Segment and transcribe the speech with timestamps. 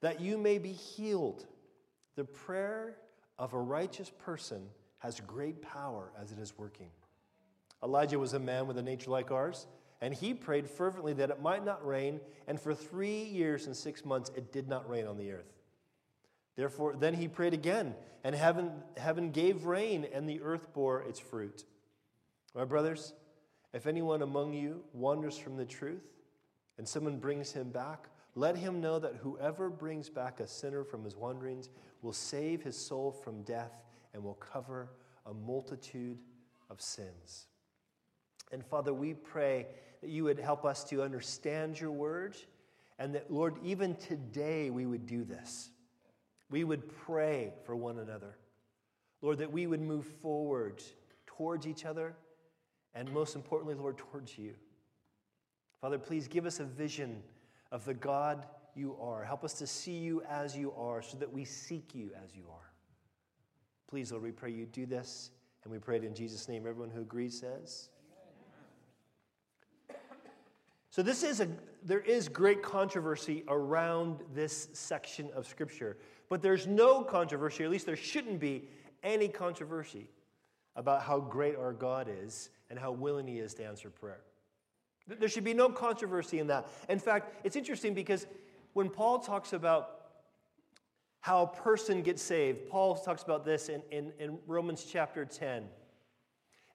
[0.00, 1.46] that you may be healed.
[2.16, 2.96] The prayer
[3.38, 4.66] of a righteous person
[4.98, 6.90] has great power as it is working.
[7.82, 9.66] Elijah was a man with a nature like ours,
[10.02, 14.04] and he prayed fervently that it might not rain, and for three years and six
[14.04, 15.54] months it did not rain on the earth.
[16.56, 21.18] Therefore, then he prayed again, and heaven, heaven gave rain, and the earth bore its
[21.18, 21.64] fruit.
[22.54, 23.14] My brothers,
[23.72, 26.04] if anyone among you wanders from the truth,
[26.76, 31.04] and someone brings him back, let him know that whoever brings back a sinner from
[31.04, 31.70] his wanderings
[32.02, 33.72] will save his soul from death
[34.14, 34.90] and will cover
[35.26, 36.18] a multitude
[36.70, 37.46] of sins.
[38.52, 39.66] And Father, we pray
[40.00, 42.36] that you would help us to understand your word,
[42.98, 45.70] and that, Lord, even today we would do this.
[46.50, 48.36] We would pray for one another.
[49.22, 50.82] Lord, that we would move forward
[51.26, 52.16] towards each other,
[52.94, 54.54] and most importantly, Lord, towards you.
[55.80, 57.22] Father, please give us a vision
[57.72, 59.24] of the God you are.
[59.24, 62.44] Help us to see you as you are so that we seek you as you
[62.50, 62.72] are.
[63.88, 65.30] Please, Lord, we pray you do this,
[65.64, 66.66] and we pray it in Jesus' name.
[66.66, 67.88] Everyone who agrees says,
[70.90, 71.48] so this is a
[71.84, 75.96] there is great controversy around this section of scripture,
[76.28, 78.68] but there's no controversy, at least there shouldn't be
[79.02, 80.08] any controversy
[80.76, 84.20] about how great our God is and how willing he is to answer prayer.
[85.06, 86.68] There should be no controversy in that.
[86.88, 88.26] In fact, it's interesting because
[88.74, 89.96] when Paul talks about
[91.20, 95.64] how a person gets saved, Paul talks about this in, in, in Romans chapter 10.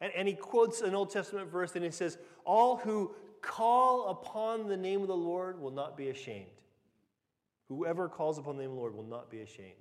[0.01, 4.67] And, and he quotes an Old Testament verse and he says, All who call upon
[4.67, 6.47] the name of the Lord will not be ashamed.
[7.69, 9.71] Whoever calls upon the name of the Lord will not be ashamed.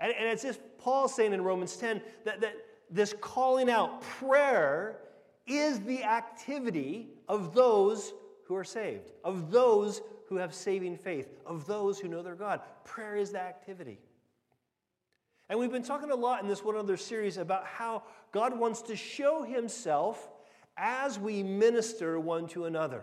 [0.00, 2.54] And, and it's just Paul saying in Romans 10 that, that
[2.90, 5.00] this calling out, prayer,
[5.48, 8.12] is the activity of those
[8.46, 12.60] who are saved, of those who have saving faith, of those who know their God.
[12.84, 13.98] Prayer is the activity.
[15.48, 18.82] And we've been talking a lot in this one other series about how God wants
[18.82, 20.28] to show himself
[20.76, 23.02] as we minister one to another.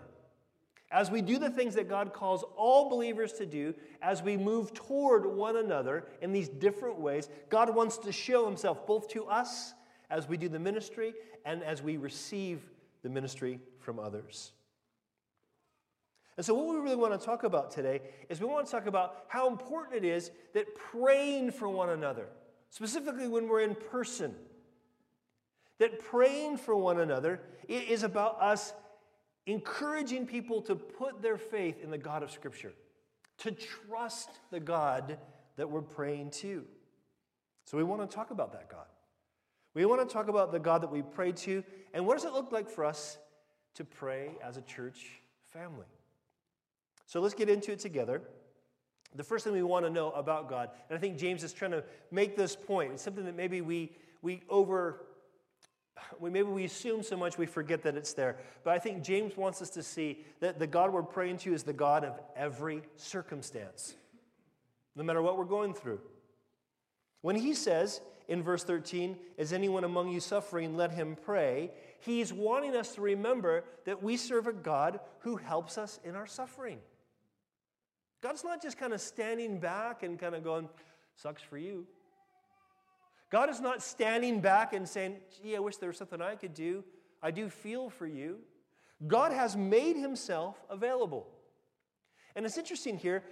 [0.92, 4.72] As we do the things that God calls all believers to do, as we move
[4.72, 9.74] toward one another in these different ways, God wants to show himself both to us
[10.10, 12.60] as we do the ministry and as we receive
[13.02, 14.52] the ministry from others.
[16.36, 18.86] And so, what we really want to talk about today is we want to talk
[18.86, 22.26] about how important it is that praying for one another,
[22.70, 24.34] specifically when we're in person,
[25.78, 28.74] that praying for one another is about us
[29.46, 32.72] encouraging people to put their faith in the God of Scripture,
[33.38, 35.18] to trust the God
[35.56, 36.64] that we're praying to.
[37.64, 38.86] So we want to talk about that God.
[39.76, 42.32] We want to talk about the God that we pray to, and what does it
[42.32, 43.18] look like for us
[43.74, 45.20] to pray as a church
[45.52, 45.84] family?
[47.04, 48.22] So let's get into it together.
[49.16, 51.72] The first thing we want to know about God, and I think James is trying
[51.72, 53.92] to make this point, it's something that maybe we,
[54.22, 55.02] we over
[56.20, 58.38] we, maybe we assume so much we forget that it's there.
[58.64, 61.64] But I think James wants us to see that the God we're praying to is
[61.64, 63.94] the God of every circumstance,
[64.94, 66.00] no matter what we're going through.
[67.20, 70.76] When he says in verse 13, Is anyone among you suffering?
[70.76, 71.70] Let him pray.
[72.00, 76.26] He's wanting us to remember that we serve a God who helps us in our
[76.26, 76.78] suffering.
[78.22, 80.68] God's not just kind of standing back and kind of going,
[81.16, 81.86] Sucks for you.
[83.30, 86.54] God is not standing back and saying, gee, I wish there was something I could
[86.54, 86.84] do.
[87.22, 88.38] I do feel for you.
[89.06, 91.26] God has made himself available.
[92.36, 93.24] And it's interesting here,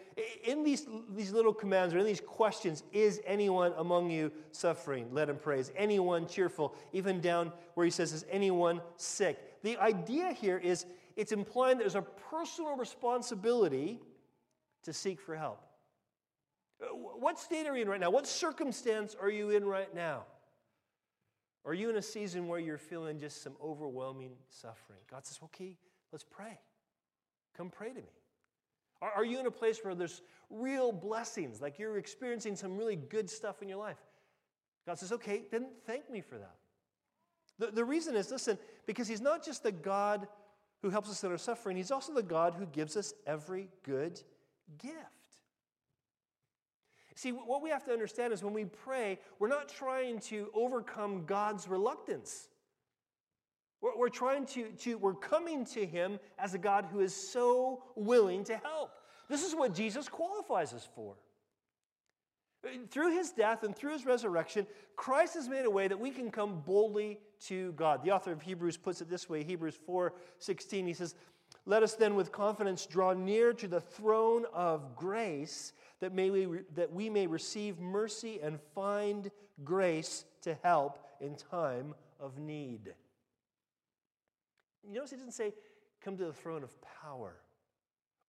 [0.44, 5.08] in these, these little commands or in these questions, is anyone among you suffering?
[5.12, 5.60] Let him pray.
[5.60, 6.74] Is anyone cheerful?
[6.94, 9.38] Even down where he says, is anyone sick?
[9.62, 10.86] The idea here is
[11.16, 14.00] it's implying there's a personal responsibility
[14.84, 15.60] to seek for help.
[16.82, 18.10] Uh, what state are you in right now?
[18.10, 20.24] What circumstance are you in right now?
[21.66, 25.00] Are you in a season where you're feeling just some overwhelming suffering?
[25.10, 25.76] God says, okay,
[26.10, 26.58] let's pray.
[27.54, 28.23] Come pray to me.
[29.04, 32.96] Are, are you in a place where there's real blessings, like you're experiencing some really
[32.96, 33.98] good stuff in your life?
[34.86, 36.56] God says, okay, then thank me for that.
[37.58, 40.26] The, the reason is, listen, because He's not just the God
[40.80, 44.20] who helps us in our suffering, He's also the God who gives us every good
[44.78, 44.96] gift.
[47.16, 51.26] See, what we have to understand is when we pray, we're not trying to overcome
[51.26, 52.48] God's reluctance.
[53.84, 57.82] We're, we're trying to, to, we're coming to Him as a God who is so
[57.94, 58.92] willing to help.
[59.28, 61.16] This is what Jesus qualifies us for.
[62.90, 64.66] Through his death and through his resurrection,
[64.96, 68.02] Christ has made a way that we can come boldly to God.
[68.02, 71.14] The author of Hebrews puts it this way Hebrews 4 16, he says,
[71.66, 76.60] Let us then with confidence draw near to the throne of grace that, may we,
[76.74, 79.30] that we may receive mercy and find
[79.62, 82.94] grace to help in time of need.
[84.86, 85.52] You notice he doesn't say,
[86.02, 87.36] Come to the throne of power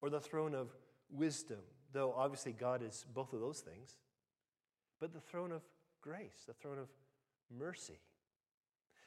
[0.01, 0.73] or the throne of
[1.09, 1.59] wisdom,
[1.91, 3.97] though obviously God is both of those things
[4.99, 5.61] but the throne of
[6.01, 6.87] grace, the throne of
[7.55, 7.99] mercy.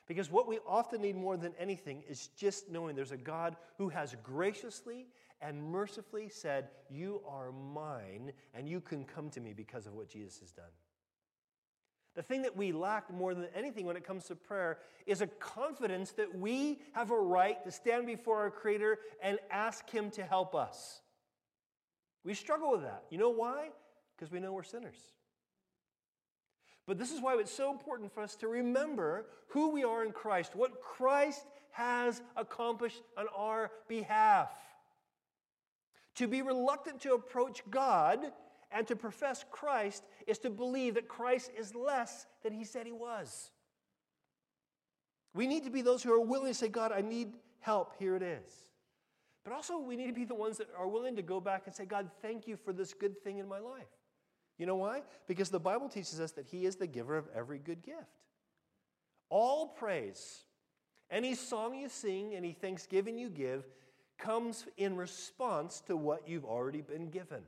[0.06, 3.88] Because what we often need more than anything is just knowing there's a God who
[3.90, 5.06] has graciously
[5.40, 10.08] and mercifully said, You are mine, and you can come to me because of what
[10.08, 10.70] Jesus has done.
[12.14, 15.26] The thing that we lack more than anything when it comes to prayer is a
[15.26, 20.24] confidence that we have a right to stand before our Creator and ask Him to
[20.24, 21.00] help us.
[22.24, 23.04] We struggle with that.
[23.10, 23.70] You know why?
[24.16, 24.98] Because we know we're sinners.
[26.86, 30.10] But this is why it's so important for us to remember who we are in
[30.10, 34.50] Christ, what Christ has accomplished on our behalf.
[36.16, 38.32] To be reluctant to approach God
[38.70, 42.92] and to profess Christ is to believe that Christ is less than he said he
[42.92, 43.50] was.
[45.34, 47.94] We need to be those who are willing to say, God, I need help.
[47.98, 48.50] Here it is.
[49.44, 51.74] But also, we need to be the ones that are willing to go back and
[51.74, 53.86] say, God, thank you for this good thing in my life.
[54.58, 55.02] You know why?
[55.26, 58.02] Because the Bible teaches us that He is the giver of every good gift.
[59.30, 60.44] All praise,
[61.10, 63.66] any song you sing, any thanksgiving you give,
[64.18, 67.42] comes in response to what you've already been given.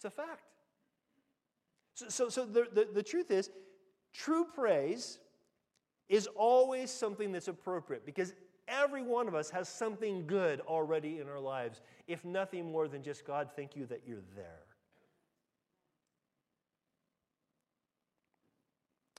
[0.00, 0.40] It's a fact.
[1.92, 3.50] So, so, so the, the, the truth is,
[4.14, 5.18] true praise
[6.08, 8.32] is always something that's appropriate because
[8.66, 13.02] every one of us has something good already in our lives, if nothing more than
[13.02, 14.64] just God, thank you that you're there.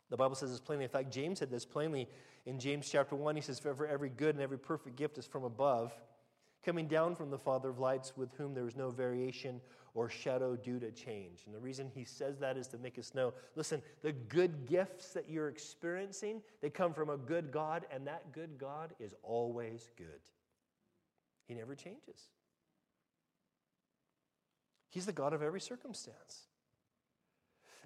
[0.09, 0.85] The Bible says this plainly.
[0.85, 2.09] In fact, James said this plainly
[2.47, 3.35] in James chapter 1.
[3.35, 5.93] He says, For every good and every perfect gift is from above,
[6.65, 9.61] coming down from the Father of lights, with whom there is no variation
[9.93, 11.43] or shadow due to change.
[11.45, 15.09] And the reason he says that is to make us know listen, the good gifts
[15.09, 19.89] that you're experiencing, they come from a good God, and that good God is always
[19.97, 20.07] good.
[21.47, 22.29] He never changes.
[24.89, 26.47] He's the God of every circumstance.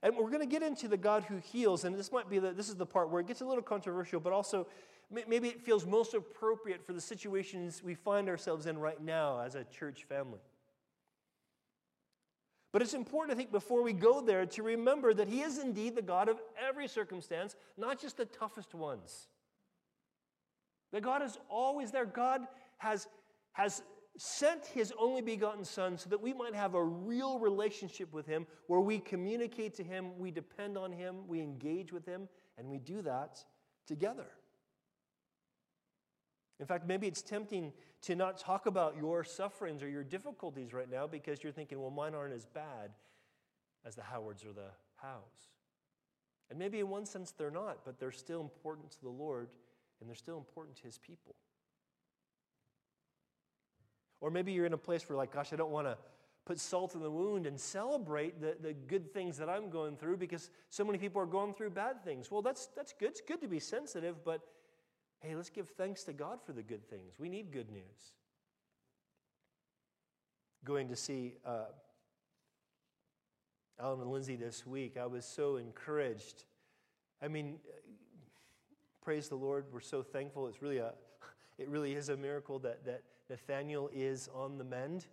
[0.04, 2.52] And we're going to get into the God who heals, and this might be the,
[2.52, 4.68] this is the part where it gets a little controversial, but also
[5.10, 9.56] maybe it feels most appropriate for the situations we find ourselves in right now as
[9.56, 10.40] a church family.
[12.76, 15.96] But it's important, I think, before we go there to remember that He is indeed
[15.96, 19.30] the God of every circumstance, not just the toughest ones.
[20.92, 22.06] That God is always there.
[22.06, 22.42] God
[22.80, 23.08] has,
[23.54, 23.82] has
[24.18, 28.46] sent his only begotten Son so that we might have a real relationship with him
[28.68, 32.28] where we communicate to him, we depend on him, we engage with him,
[32.58, 33.42] and we do that
[33.88, 34.28] together.
[36.60, 37.72] In fact, maybe it's tempting
[38.06, 41.90] to not talk about your sufferings or your difficulties right now because you're thinking, well,
[41.90, 42.92] mine aren't as bad
[43.84, 45.50] as the Howards or the Howes.
[46.52, 49.50] And maybe in one sense they're not, but they're still important to the Lord
[50.00, 51.36] and they're still important to his people.
[54.22, 55.98] Or maybe you're in a place where, like, gosh, I don't want to
[56.46, 60.18] put salt in the wound and celebrate the, the good things that I'm going through
[60.18, 62.30] because so many people are going through bad things.
[62.30, 63.10] Well, that's, that's good.
[63.10, 64.42] It's good to be sensitive, but
[65.26, 67.16] hey, let's give thanks to God for the good things.
[67.18, 68.14] We need good news.
[70.64, 71.66] Going to see uh,
[73.80, 76.46] Alan and Lindsay this week, I was so encouraged.
[77.22, 77.58] I mean,
[79.02, 79.66] praise the Lord.
[79.72, 80.48] We're so thankful.
[80.48, 80.94] It's really a,
[81.58, 85.08] it really is a miracle that, that Nathaniel is on the mend.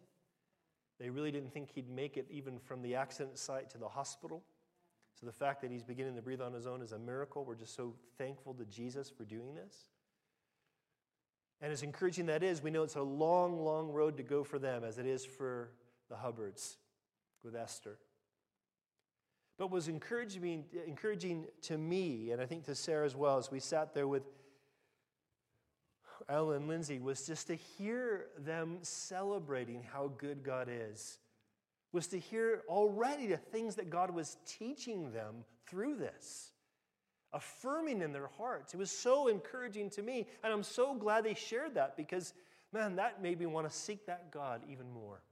[1.00, 4.42] They really didn't think he'd make it even from the accident site to the hospital.
[5.19, 7.45] So the fact that he's beginning to breathe on his own is a miracle.
[7.45, 9.92] We're just so thankful to Jesus for doing this.
[11.62, 14.59] And as encouraging that is, we know it's a long, long road to go for
[14.59, 15.71] them, as it is for
[16.11, 16.76] the Hubbards
[17.45, 17.99] with Esther.
[19.59, 23.61] But was encouraging, encouraging to me, and I think to Sarah as well, as we
[23.61, 24.25] sat there with
[26.28, 31.19] Ellen Lindsay was just to hear them celebrating how good God is,
[31.92, 36.51] was to hear already the things that God was teaching them through this,
[37.33, 38.75] affirming in their hearts.
[38.75, 42.35] It was so encouraging to me, and I'm so glad they shared that because,
[42.73, 45.23] man, that made me want to seek that God even more.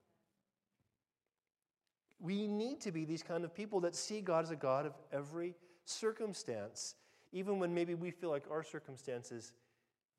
[2.19, 4.93] We need to be these kind of people that see God as a God of
[5.13, 5.55] every
[5.85, 6.95] circumstance,
[7.33, 9.53] even when maybe we feel like our circumstances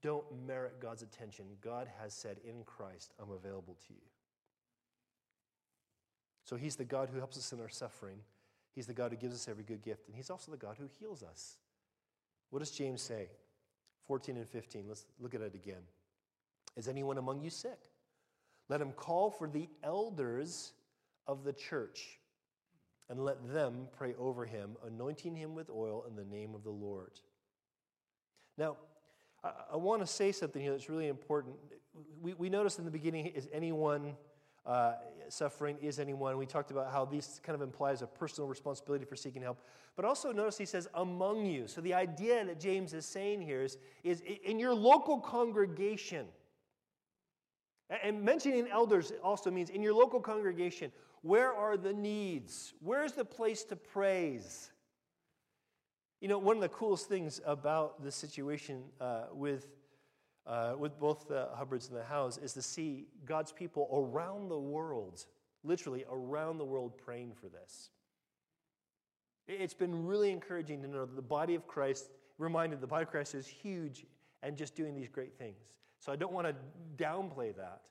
[0.02, 1.46] don't merit God's attention.
[1.62, 4.02] God has said, In Christ, I'm available to you.
[6.44, 8.18] So He's the God who helps us in our suffering.
[8.74, 10.88] He's the God who gives us every good gift, and He's also the God who
[11.00, 11.58] heals us.
[12.52, 13.30] What does James say?
[14.06, 14.86] 14 and 15.
[14.88, 15.82] Let's look at it again.
[16.78, 17.80] Is anyone among you sick?
[18.70, 20.74] Let him call for the elders
[21.28, 22.20] of the church
[23.10, 26.70] and let them pray over him, anointing him with oil in the name of the
[26.70, 27.12] Lord.
[28.58, 28.78] Now,
[29.44, 31.56] I, I want to say something here that's really important.
[32.22, 34.16] We, we noticed in the beginning is anyone
[34.66, 34.94] uh,
[35.30, 35.78] suffering?
[35.82, 36.38] Is anyone?
[36.38, 39.60] We talked about how this kind of implies a personal responsibility for seeking help.
[39.96, 41.68] But also notice he says, among you.
[41.68, 46.28] So the idea that James is saying here is, is in your local congregation.
[48.04, 50.92] And mentioning elders also means in your local congregation,
[51.24, 52.74] where are the needs?
[52.80, 54.72] Where's the place to praise?
[56.22, 59.68] You know, one of the coolest things about the situation uh, with,
[60.48, 64.60] uh, with both the Hubbards and the Howes is to see God's people around the
[64.60, 65.26] world,
[65.64, 67.90] literally around the world, praying for this.
[69.48, 73.10] It's been really encouraging to know that the body of Christ, reminded the body of
[73.10, 74.06] Christ is huge
[74.44, 75.58] and just doing these great things.
[76.00, 76.56] So I don't want to
[77.04, 77.82] downplay that.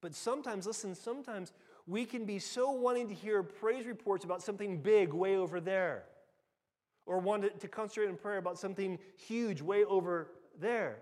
[0.00, 1.52] But sometimes, listen, sometimes
[1.86, 6.04] we can be so wanting to hear praise reports about something big way over there,
[7.06, 10.98] or want to concentrate in prayer about something huge way over there,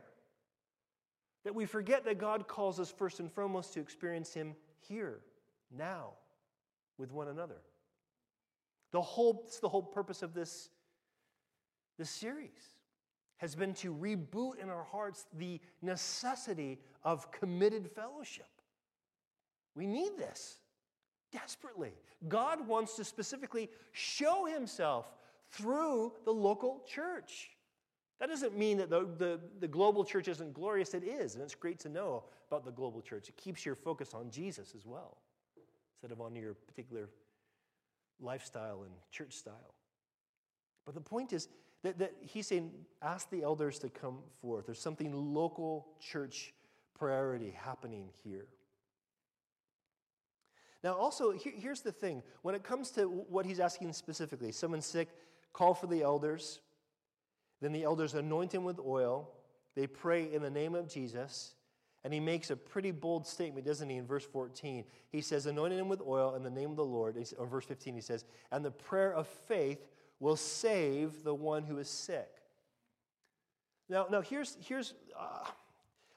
[1.45, 5.21] that we forget that God calls us first and foremost to experience Him here,
[5.77, 6.11] now,
[6.97, 7.63] with one another.
[8.91, 10.71] The whole, it's the whole purpose of this,
[11.99, 12.77] this series
[13.37, 18.49] has been to reboot in our hearts the necessity of committed fellowship.
[19.75, 20.57] We need this
[21.33, 21.93] desperately.
[22.27, 25.15] God wants to specifically show himself
[25.53, 27.51] through the local church.
[28.21, 30.93] That doesn't mean that the, the, the, global church isn't glorious.
[30.93, 33.29] It is, and it's great to know about the global church.
[33.29, 35.19] It keeps your focus on Jesus as well,
[35.95, 37.09] instead of on your particular
[38.21, 39.75] lifestyle and church style.
[40.85, 41.49] But the point is
[41.85, 42.73] that, that he's saying,
[43.03, 44.67] ask the elders to come forth.
[44.67, 46.53] There's something local church
[46.99, 48.47] priority happening here.
[50.83, 54.87] Now, also, here, here's the thing when it comes to what he's asking specifically someone's
[54.87, 55.09] sick,
[55.53, 56.61] call for the elders.
[57.61, 59.31] Then the elders anoint him with oil.
[59.75, 61.55] They pray in the name of Jesus.
[62.05, 64.85] And he makes a pretty bold statement, doesn't he, in verse 14?
[65.11, 67.17] He says, anointing him with oil in the name of the Lord.
[67.37, 69.85] Or verse 15, he says, and the prayer of faith
[70.21, 72.29] will save the one who is sick.
[73.89, 75.49] Now, now here's, here's uh,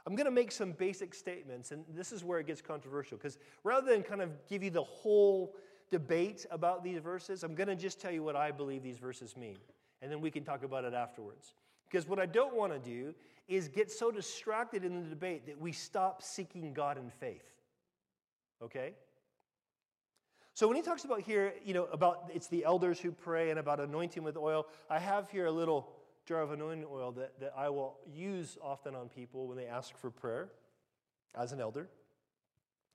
[0.06, 3.38] I'm going to make some basic statements, and this is where it gets controversial, because
[3.64, 5.56] rather than kind of give you the whole
[5.90, 9.38] debate about these verses, I'm going to just tell you what I believe these verses
[9.38, 9.58] mean,
[10.02, 11.54] and then we can talk about it afterwards.
[11.90, 13.14] Because what I don't want to do
[13.48, 17.44] is get so distracted in the debate that we stop seeking God in faith.
[18.64, 18.94] Okay?
[20.54, 23.60] So when he talks about here, you know, about it's the elders who pray and
[23.60, 25.92] about anointing with oil, I have here a little
[26.26, 29.98] jar of anointing oil that, that I will use often on people when they ask
[29.98, 30.50] for prayer
[31.36, 31.90] as an elder.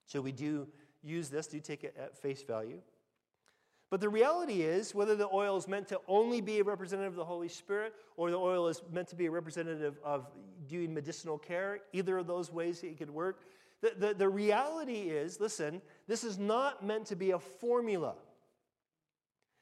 [0.07, 0.69] So we do
[1.03, 2.81] use this, do take it at face value.
[3.97, 7.17] But the reality is, whether the oil is meant to only be a representative of
[7.17, 10.27] the Holy Spirit or the oil is meant to be a representative of
[10.69, 13.41] doing medicinal care, either of those ways it could work,
[13.81, 18.17] the, the, the reality is listen, this is not meant to be a formula.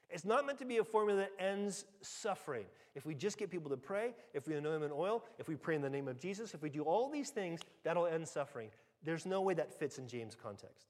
[0.09, 2.65] It's not meant to be a formula that ends suffering.
[2.93, 5.55] If we just get people to pray, if we anoint them in oil, if we
[5.55, 8.67] pray in the name of Jesus, if we do all these things, that'll end suffering.
[9.01, 10.87] There's no way that fits in James' context.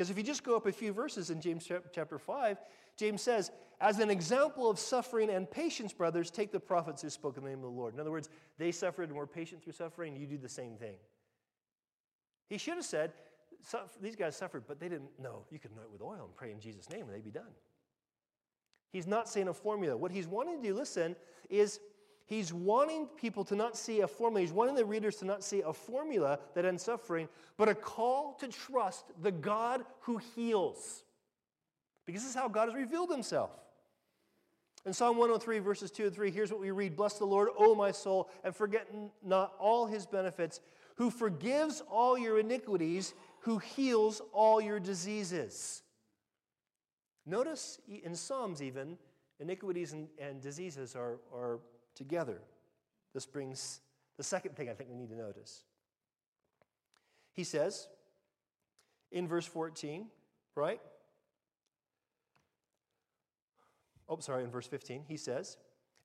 [0.00, 2.58] Because if you just go up a few verses in James chapter 5,
[2.96, 3.50] James says,
[3.82, 7.50] As an example of suffering and patience, brothers, take the prophets who spoke in the
[7.50, 7.92] name of the Lord.
[7.92, 10.94] In other words, they suffered and were patient through suffering, you do the same thing.
[12.48, 13.12] He should have said,
[14.00, 15.44] These guys suffered, but they didn't know.
[15.50, 17.52] You could anoint with oil and pray in Jesus' name and they'd be done.
[18.94, 19.98] He's not saying a formula.
[19.98, 21.14] What he's wanting to do, listen,
[21.50, 21.78] is
[22.30, 24.40] he's wanting people to not see a formula.
[24.40, 28.34] He's wanting the readers to not see a formula that ends suffering, but a call
[28.40, 31.02] to trust the God who heals.
[32.06, 33.50] Because this is how God has revealed himself.
[34.86, 37.74] In Psalm 103, verses 2 and 3, here's what we read Bless the Lord, O
[37.74, 38.86] my soul, and forget
[39.22, 40.60] not all his benefits,
[40.94, 45.82] who forgives all your iniquities, who heals all your diseases.
[47.26, 48.96] Notice in Psalms, even,
[49.40, 51.58] iniquities and, and diseases are, are
[51.94, 52.40] together.
[53.14, 53.80] This brings
[54.16, 55.64] the second thing I think we need to notice.
[57.32, 57.88] He says
[59.10, 60.06] in verse 14,
[60.54, 60.80] right?
[64.10, 65.56] oh, sorry, in verse 15, he says,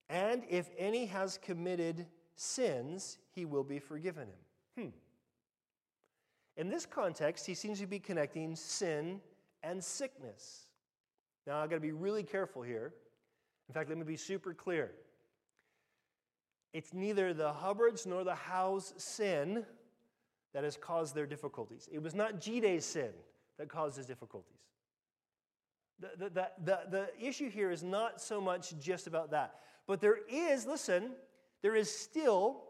[0.08, 4.84] And if any has committed sins, he will be forgiven him.
[4.86, 4.90] Hmm.
[6.56, 9.20] In this context, he seems to be connecting sin
[9.64, 10.68] and sickness.
[11.46, 12.94] Now, I've got to be really careful here.
[13.68, 14.92] In fact, let me be super clear.
[16.76, 19.66] It's neither the Hubbards nor the Howes' sin
[20.52, 21.88] that has caused their difficulties.
[21.90, 23.12] It was not Gide's sin
[23.58, 24.60] that caused his difficulties.
[26.02, 29.62] The, the, the, the, issue here is not so much just about that.
[29.88, 31.12] But there is, listen,
[31.62, 32.64] there is still,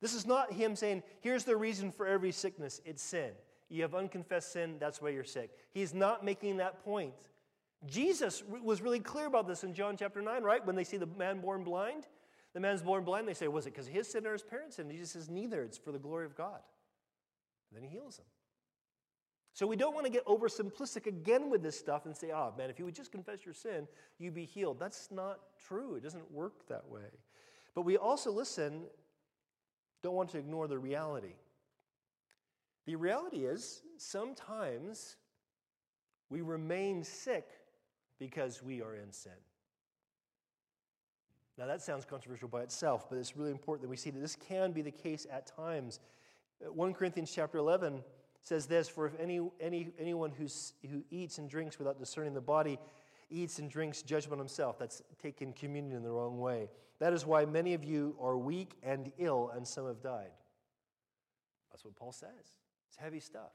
[0.00, 3.32] this is not him saying, here's the reason for every sickness it's sin.
[3.68, 5.50] You have unconfessed sin, that's why you're sick.
[5.72, 7.14] He's not making that point.
[7.86, 10.64] Jesus was really clear about this in John chapter 9, right?
[10.64, 12.06] When they see the man born blind,
[12.54, 14.86] the man's born blind, they say, Was it because his sin or his parents' sin?
[14.86, 15.62] And Jesus says, Neither.
[15.62, 16.60] It's for the glory of God.
[17.70, 18.26] And then he heals him.
[19.54, 22.70] So we don't want to get oversimplistic again with this stuff and say, oh man,
[22.70, 23.86] if you would just confess your sin,
[24.18, 24.78] you'd be healed.
[24.80, 25.94] That's not true.
[25.94, 27.02] It doesn't work that way.
[27.74, 28.84] But we also, listen,
[30.02, 31.34] don't want to ignore the reality.
[32.86, 35.16] The reality is sometimes
[36.30, 37.46] we remain sick
[38.18, 39.32] because we are in sin.
[41.58, 44.36] Now, that sounds controversial by itself, but it's really important that we see that this
[44.36, 46.00] can be the case at times.
[46.64, 48.02] Uh, 1 Corinthians chapter 11
[48.40, 52.40] says this For if any, any, anyone who's, who eats and drinks without discerning the
[52.40, 52.78] body
[53.30, 56.68] eats and drinks judgment himself, that's taking communion in the wrong way.
[56.98, 60.30] That is why many of you are weak and ill, and some have died.
[61.70, 62.28] That's what Paul says.
[62.88, 63.52] It's heavy stuff.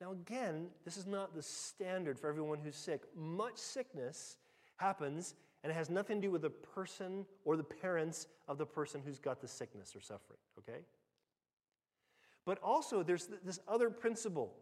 [0.00, 3.02] Now, again, this is not the standard for everyone who's sick.
[3.16, 4.36] Much sickness
[4.76, 5.34] happens,
[5.64, 9.00] and it has nothing to do with the person or the parents of the person
[9.02, 10.80] who's got the sickness or suffering, okay?
[12.44, 14.52] But also, there's this other principle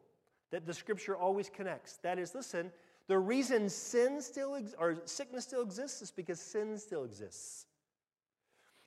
[0.52, 1.96] that the scripture always connects.
[2.04, 2.70] That is, listen,
[3.08, 7.66] the reason sin still ex- or sickness still exists is because sin still exists.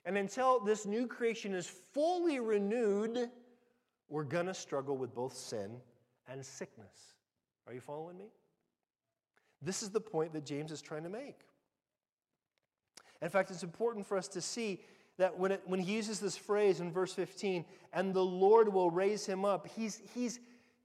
[0.06, 3.28] And until this new creation is fully renewed,
[4.08, 5.76] we're going to struggle with both sin
[6.28, 7.12] and sickness.
[7.66, 8.28] Are you following me?
[9.60, 11.40] This is the point that James is trying to make.
[13.22, 14.80] In fact, it's important for us to see
[15.18, 18.90] that when, it, when he uses this phrase in verse 15, and the Lord will
[18.90, 20.40] raise him up, he's, he's,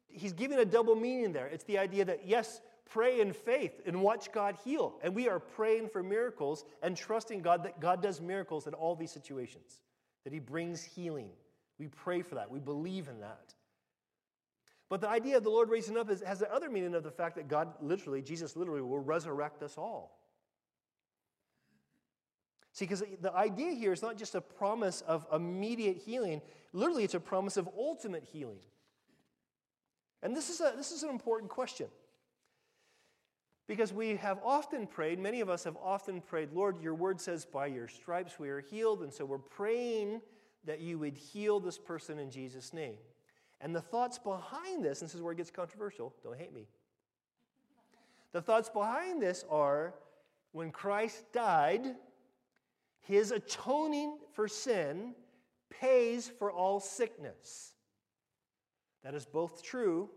[0.08, 1.48] he's giving a double meaning there.
[1.48, 4.96] It's the idea that, yes, pray in faith and watch God heal.
[5.04, 8.96] And we are praying for miracles and trusting God that God does miracles in all
[8.96, 9.82] these situations,
[10.24, 11.30] that he brings healing.
[11.78, 13.54] We pray for that, we believe in that.
[14.88, 17.12] But the idea of the Lord raising up is, has the other meaning of the
[17.12, 20.21] fact that God literally, Jesus literally, will resurrect us all.
[22.82, 26.42] See, because the idea here is not just a promise of immediate healing,
[26.74, 28.58] literally, it's a promise of ultimate healing.
[30.24, 31.90] And this is, a, this is an important question.
[33.68, 37.46] Because we have often prayed, many of us have often prayed, Lord, your word says,
[37.46, 39.04] by your stripes we are healed.
[39.04, 40.20] And so we're praying
[40.66, 42.98] that you would heal this person in Jesus' name.
[43.62, 46.66] And the thoughts behind this, and this is where it gets controversial, don't hate me.
[48.32, 49.94] The thoughts behind this are
[50.52, 51.96] when Christ died,
[53.02, 55.16] his atoning for sin
[55.70, 57.74] pays for all sickness.
[59.04, 60.10] That is both true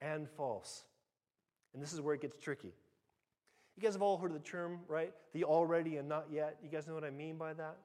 [0.00, 0.84] and false.
[1.74, 2.72] And this is where it gets tricky.
[3.76, 5.12] You guys have all heard of the term, right?
[5.34, 6.58] The already and not yet.
[6.62, 7.76] You guys know what I mean by that?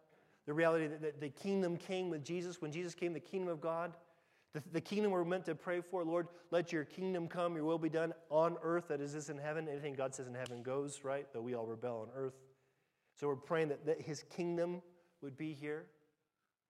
[0.46, 2.62] The reality that the kingdom came with Jesus.
[2.62, 3.94] When Jesus came, the kingdom of God,
[4.54, 7.78] the, the kingdom we're meant to pray for, Lord, let your kingdom come, your will
[7.78, 9.68] be done on earth that is in heaven.
[9.68, 11.28] Anything God says in heaven goes, right?
[11.34, 12.34] Though we all rebel on earth.
[13.20, 14.82] So we're praying that, that his kingdom
[15.22, 15.86] would be here.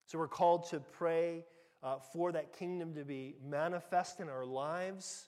[0.06, 1.46] So we're called to pray
[1.82, 5.28] uh, for that kingdom to be manifest in our lives.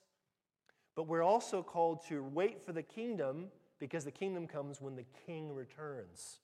[0.95, 3.47] But we're also called to wait for the kingdom
[3.79, 6.39] because the kingdom comes when the king returns.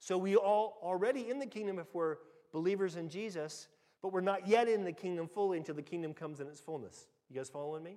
[0.00, 2.16] So we all already in the kingdom if we're
[2.52, 3.68] believers in Jesus,
[4.02, 7.06] but we're not yet in the kingdom fully until the kingdom comes in its fullness.
[7.28, 7.96] You guys following me?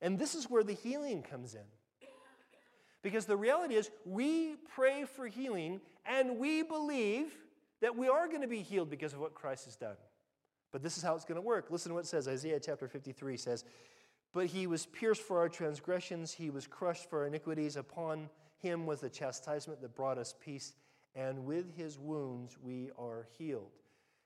[0.00, 1.60] And this is where the healing comes in.
[3.02, 7.34] Because the reality is, we pray for healing and we believe
[7.80, 9.96] that we are going to be healed because of what Christ has done.
[10.70, 11.66] But this is how it's going to work.
[11.70, 13.64] Listen to what it says Isaiah chapter 53 says,
[14.32, 17.76] But he was pierced for our transgressions, he was crushed for our iniquities.
[17.76, 20.74] Upon him was the chastisement that brought us peace,
[21.14, 23.72] and with his wounds we are healed.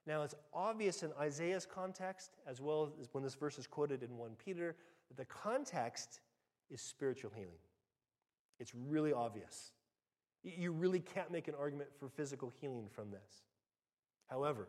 [0.07, 4.17] Now, it's obvious in Isaiah's context, as well as when this verse is quoted in
[4.17, 4.77] 1 Peter,
[5.09, 6.21] that the context
[6.71, 7.59] is spiritual healing.
[8.59, 9.73] It's really obvious.
[10.43, 13.43] You really can't make an argument for physical healing from this.
[14.29, 14.69] However,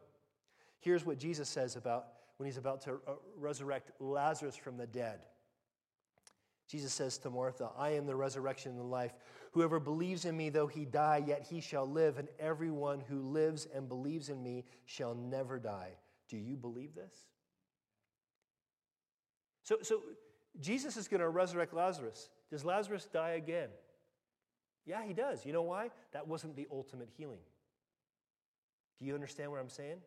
[0.80, 5.19] here's what Jesus says about when he's about to uh, resurrect Lazarus from the dead.
[6.67, 9.13] Jesus says to Martha, I am the resurrection and the life.
[9.52, 13.67] Whoever believes in me, though he die, yet he shall live, and everyone who lives
[13.73, 15.91] and believes in me shall never die.
[16.28, 17.13] Do you believe this?
[19.63, 20.02] So, so
[20.60, 22.30] Jesus is going to resurrect Lazarus.
[22.52, 23.70] Does Lazarus die again?
[24.86, 25.46] Yeah, he does.
[25.46, 25.90] You know why?
[26.14, 27.40] That wasn't the ultimate healing.
[29.00, 29.98] Do you understand what I'm saying?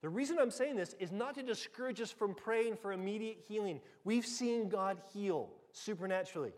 [0.00, 3.80] The reason I'm saying this is not to discourage us from praying for immediate healing.
[4.04, 6.52] We've seen God heal supernaturally.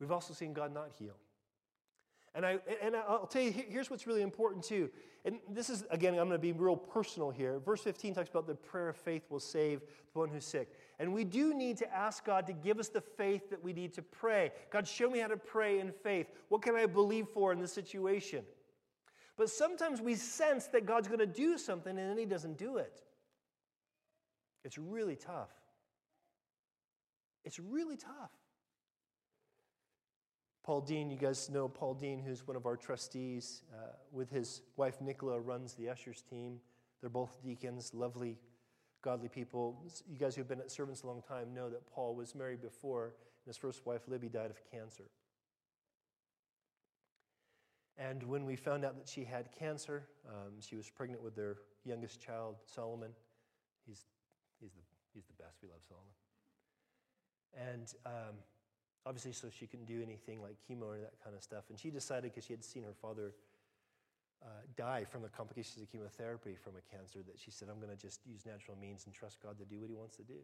[0.00, 1.14] We've also seen God not heal.
[2.34, 4.90] And, I, and I'll tell you, here's what's really important too.
[5.24, 7.58] And this is, again, I'm going to be real personal here.
[7.58, 9.80] Verse 15 talks about the prayer of faith will save
[10.12, 10.72] the one who's sick.
[11.00, 13.94] And we do need to ask God to give us the faith that we need
[13.94, 14.50] to pray.
[14.70, 16.26] God, show me how to pray in faith.
[16.48, 18.44] What can I believe for in this situation?
[19.36, 22.78] But sometimes we sense that God's going to do something and then He doesn't do
[22.78, 23.00] it.
[24.64, 25.52] It's really tough.
[27.44, 28.32] It's really tough.
[30.64, 34.60] Paul Dean, you guys know Paul Dean, who's one of our trustees, uh, with his
[34.76, 36.58] wife Nicola, runs the ushers team.
[37.00, 38.36] They're both deacons, lovely,
[39.02, 39.82] godly people.
[40.08, 43.04] You guys who've been at servants a long time know that Paul was married before,
[43.06, 45.04] and his first wife, Libby, died of cancer.
[47.96, 51.56] And when we found out that she had cancer, um, she was pregnant with their
[51.84, 53.10] youngest child, Solomon.
[53.86, 54.04] He's,
[54.60, 54.82] he's, the,
[55.12, 55.58] he's the best.
[55.62, 56.12] We love Solomon.
[57.74, 58.36] And um,
[59.04, 61.64] obviously, so she couldn't do anything like chemo or that kind of stuff.
[61.70, 63.34] And she decided, because she had seen her father
[64.42, 67.94] uh, die from the complications of chemotherapy from a cancer, that she said, I'm going
[67.94, 70.40] to just use natural means and trust God to do what He wants to do.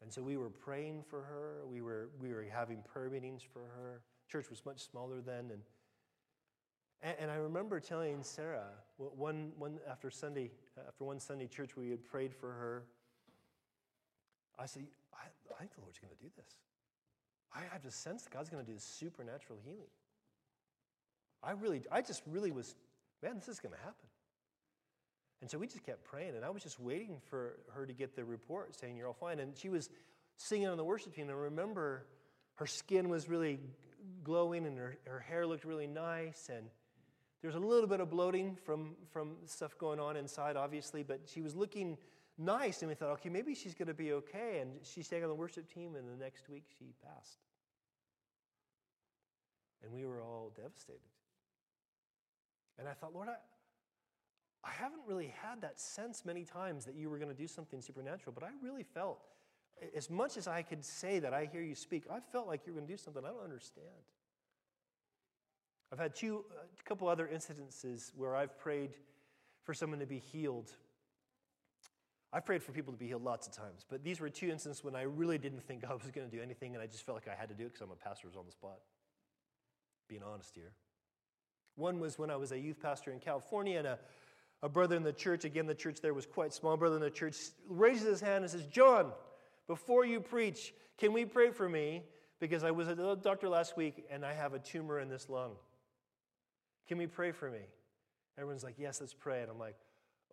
[0.00, 1.66] And so we were praying for her.
[1.66, 5.50] We were, we were having prayer meetings for her church was much smaller then.
[5.50, 5.62] And,
[7.02, 8.66] and, and I remember telling Sarah
[8.96, 10.50] one, one after Sunday,
[10.86, 12.84] after one Sunday church, we had prayed for her.
[14.58, 16.56] I said, I, I think the Lord's going to do this.
[17.54, 19.90] I have to sense that God's going to do supernatural healing.
[21.42, 22.74] I really, I just really was,
[23.22, 23.94] man, this is going to happen.
[25.40, 28.16] And so we just kept praying, and I was just waiting for her to get
[28.16, 29.38] the report saying you're all fine.
[29.38, 29.88] And she was
[30.36, 32.06] singing on the worship team, and I remember
[32.54, 33.60] her skin was really
[34.24, 36.50] glowing and her, her hair looked really nice.
[36.52, 36.66] And
[37.40, 41.40] there's a little bit of bloating from, from stuff going on inside, obviously, but she
[41.40, 41.96] was looking
[42.36, 42.82] nice.
[42.82, 44.58] And we thought, okay, maybe she's going to be okay.
[44.60, 47.38] And she stayed on the worship team, and the next week she passed.
[49.84, 50.98] And we were all devastated.
[52.78, 53.36] And I thought, Lord, I,
[54.64, 57.80] I haven't really had that sense many times that you were going to do something
[57.80, 59.20] supernatural, but I really felt
[59.96, 62.72] as much as I could say that I hear you speak, I felt like you
[62.72, 63.86] were going to do something I don't understand.
[65.92, 66.44] I've had two,
[66.78, 68.90] a couple other incidences where I've prayed
[69.62, 70.72] for someone to be healed.
[72.32, 74.84] I've prayed for people to be healed lots of times, but these were two instances
[74.84, 77.16] when I really didn't think God was going to do anything, and I just felt
[77.16, 78.78] like I had to do it because I'm a pastor, was on the spot.
[80.08, 80.72] Being honest here.
[81.78, 83.98] One was when I was a youth pastor in California, and a,
[84.62, 87.10] a brother in the church, again, the church there was quite small, brother in the
[87.10, 87.36] church
[87.68, 89.12] raises his hand and says, John,
[89.68, 92.02] before you preach, can we pray for me?
[92.40, 95.28] Because I was at the doctor last week and I have a tumor in this
[95.28, 95.52] lung.
[96.88, 97.60] Can we pray for me?
[98.36, 99.42] Everyone's like, Yes, let's pray.
[99.42, 99.76] And I'm like,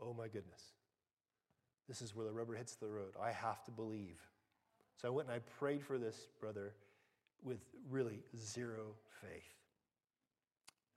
[0.01, 0.61] Oh my goodness.
[1.87, 3.13] This is where the rubber hits the road.
[3.21, 4.19] I have to believe.
[5.01, 6.73] So I went and I prayed for this brother
[7.43, 9.64] with really zero faith.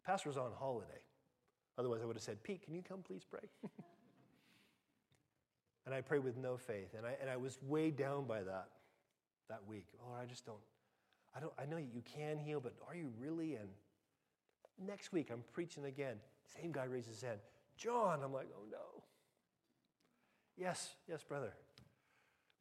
[0.09, 1.03] Pastor was on holiday.
[1.77, 3.49] Otherwise, I would have said, Pete, can you come please pray?
[5.87, 6.93] And I prayed with no faith.
[6.95, 8.69] And I, and I was weighed down by that
[9.49, 9.87] that week.
[10.03, 10.59] Oh, I just don't,
[11.35, 13.55] I don't, I know you can heal, but are you really?
[13.55, 13.71] And
[14.87, 16.17] next week I'm preaching again.
[16.61, 17.39] Same guy raises his hand.
[17.79, 19.03] John, I'm like, oh no.
[20.59, 21.55] Yes, yes, brother.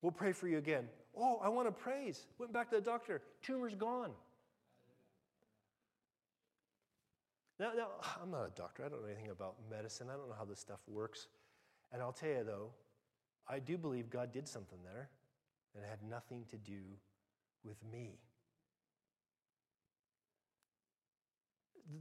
[0.02, 0.88] We'll pray for you again.
[1.14, 2.28] Oh, I want to praise.
[2.40, 3.22] Went back to the doctor.
[3.42, 4.12] Tumor's gone.
[7.60, 7.88] Now, now,
[8.22, 8.86] I'm not a doctor.
[8.86, 10.08] I don't know anything about medicine.
[10.10, 11.28] I don't know how this stuff works.
[11.92, 12.70] And I'll tell you, though,
[13.48, 15.10] I do believe God did something there,
[15.74, 16.82] and it had nothing to do
[17.64, 18.20] with me.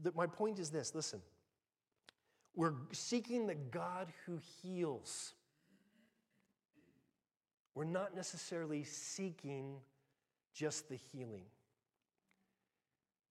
[0.02, 1.20] The, my point is this listen,
[2.56, 5.34] we're seeking the God who heals.
[7.74, 9.76] We're not necessarily seeking
[10.54, 11.44] just the healing.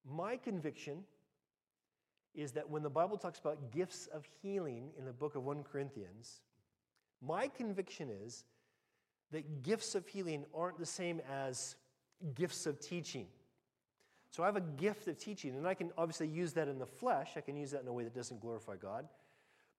[0.07, 1.03] My conviction
[2.35, 5.63] is that when the Bible talks about gifts of healing in the book of 1
[5.63, 6.41] Corinthians,
[7.21, 8.43] my conviction is
[9.31, 11.75] that gifts of healing aren't the same as
[12.35, 13.27] gifts of teaching.
[14.31, 16.85] So I have a gift of teaching, and I can obviously use that in the
[16.85, 17.31] flesh.
[17.35, 19.07] I can use that in a way that doesn't glorify God.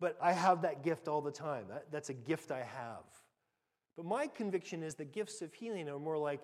[0.00, 1.66] But I have that gift all the time.
[1.68, 3.04] That, that's a gift I have.
[3.96, 6.40] But my conviction is the gifts of healing are more like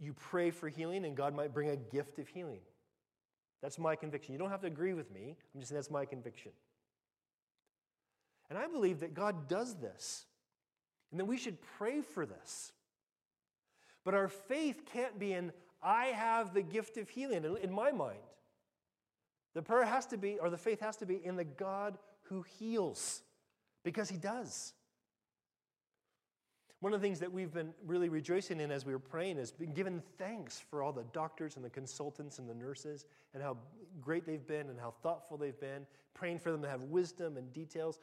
[0.00, 2.60] you pray for healing and God might bring a gift of healing.
[3.64, 4.34] That's my conviction.
[4.34, 5.38] You don't have to agree with me.
[5.54, 6.52] I'm just saying that's my conviction.
[8.50, 10.26] And I believe that God does this
[11.10, 12.72] and that we should pray for this.
[14.04, 15.50] But our faith can't be in,
[15.82, 18.18] I have the gift of healing, in my mind.
[19.54, 22.42] The prayer has to be, or the faith has to be in the God who
[22.58, 23.22] heals,
[23.82, 24.74] because he does.
[26.84, 29.50] One of the things that we've been really rejoicing in as we were praying is
[29.50, 33.56] been giving thanks for all the doctors and the consultants and the nurses and how
[34.02, 37.50] great they've been and how thoughtful they've been, praying for them to have wisdom and
[37.54, 37.98] details.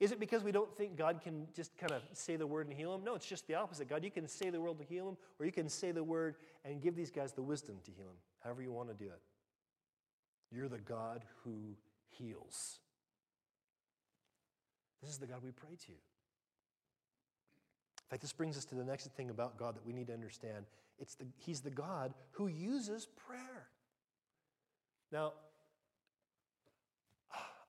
[0.00, 2.76] Is it because we don't think God can just kind of say the word and
[2.76, 3.04] heal them?
[3.04, 3.88] No, it's just the opposite.
[3.88, 6.34] God, you can say the word to heal them, or you can say the word
[6.64, 9.20] and give these guys the wisdom to heal them, however you want to do it.
[10.50, 11.76] You're the God who
[12.08, 12.80] heals.
[15.00, 15.92] This is the God we pray to.
[18.14, 20.66] Fact, this brings us to the next thing about God that we need to understand.
[21.00, 23.66] It's the, he's the God who uses prayer.
[25.10, 25.32] Now,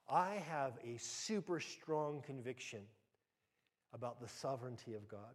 [0.08, 2.82] I have a super strong conviction
[3.92, 5.34] about the sovereignty of God.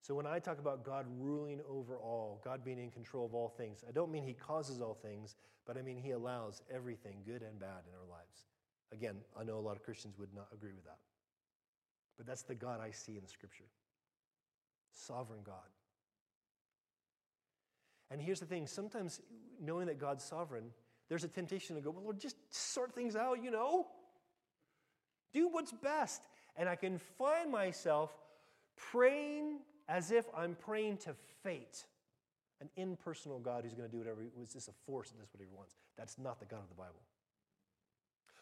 [0.00, 3.50] So when I talk about God ruling over all, God being in control of all
[3.50, 7.42] things, I don't mean he causes all things, but I mean he allows everything, good
[7.42, 8.46] and bad, in our lives.
[8.90, 10.96] Again, I know a lot of Christians would not agree with that.
[12.20, 13.64] But that's the God I see in Scripture
[14.92, 15.54] sovereign God.
[18.10, 19.22] And here's the thing sometimes
[19.58, 20.64] knowing that God's sovereign,
[21.08, 23.86] there's a temptation to go, well, Lord, just sort things out, you know?
[25.32, 26.20] Do what's best.
[26.58, 28.10] And I can find myself
[28.76, 31.86] praying as if I'm praying to fate,
[32.60, 35.48] an impersonal God who's going to do whatever, was just a force that does whatever
[35.50, 35.74] he wants.
[35.96, 37.00] That's not the God of the Bible.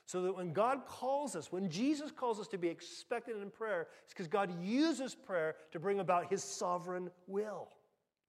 [0.08, 3.88] So that when God calls us, when Jesus calls us to be expectant in prayer,
[4.04, 7.68] it's because God uses prayer to bring about his sovereign will,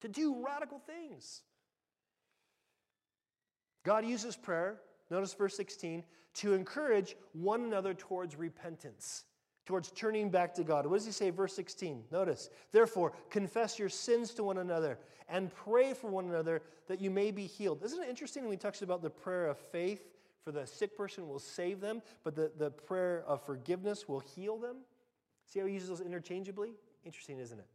[0.02, 1.42] to do radical things.
[3.86, 9.24] God uses prayer, notice verse 16, to encourage one another towards repentance,
[9.66, 10.86] towards turning back to God.
[10.86, 12.04] What does he say, verse 16?
[12.12, 17.10] Notice, therefore, confess your sins to one another and pray for one another that you
[17.10, 17.82] may be healed.
[17.86, 20.02] Isn't it interesting when he talks about the prayer of faith
[20.44, 24.58] for the sick person will save them, but the, the prayer of forgiveness will heal
[24.58, 24.78] them?
[25.46, 26.72] See how he uses those interchangeably?
[27.06, 27.68] Interesting, isn't it?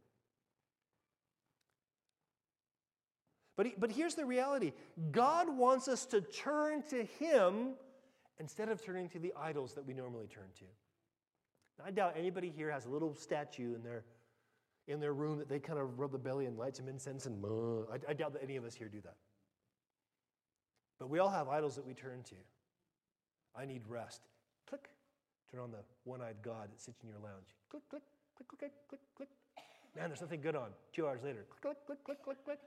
[3.55, 4.73] But, he, but here's the reality
[5.11, 7.73] God wants us to turn to Him
[8.39, 10.65] instead of turning to the idols that we normally turn to.
[11.79, 14.03] Now, I doubt anybody here has a little statue in their,
[14.87, 17.43] in their room that they kind of rub the belly and light some incense and
[17.45, 19.15] I, I doubt that any of us here do that.
[20.99, 22.35] But we all have idols that we turn to.
[23.57, 24.21] I need rest.
[24.67, 24.89] Click.
[25.51, 27.55] Turn on the one eyed God that sits in your lounge.
[27.69, 28.03] Click, click,
[28.35, 29.29] click, click, click, click.
[29.95, 30.69] Man, there's nothing good on.
[30.91, 32.45] Two hours later, click, click, click, click, click.
[32.45, 32.59] Click.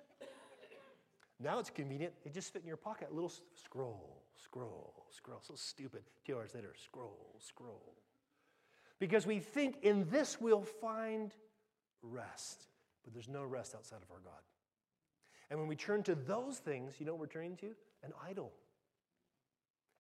[1.40, 2.14] Now it's convenient.
[2.24, 3.12] They just fit in your pocket.
[3.12, 5.40] Little scroll, scroll, scroll.
[5.42, 6.02] So stupid.
[6.26, 7.94] Two hours later, scroll, scroll.
[8.98, 11.32] Because we think in this we'll find
[12.02, 12.66] rest.
[13.04, 14.42] But there's no rest outside of our God.
[15.50, 17.74] And when we turn to those things, you know what we're turning to?
[18.02, 18.52] An idol.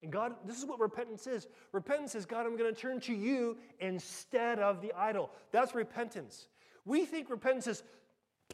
[0.02, 1.48] And God, this is what repentance is.
[1.72, 5.30] Repentance is God, I'm going to turn to you instead of the idol.
[5.50, 6.48] That's repentance.
[6.84, 7.82] We think repentance is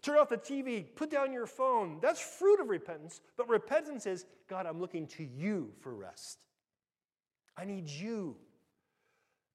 [0.03, 1.99] Turn off the TV, put down your phone.
[2.03, 3.21] That's fruit of repentance.
[3.37, 6.41] But repentance is God, I'm looking to you for rest.
[7.57, 8.37] I need you.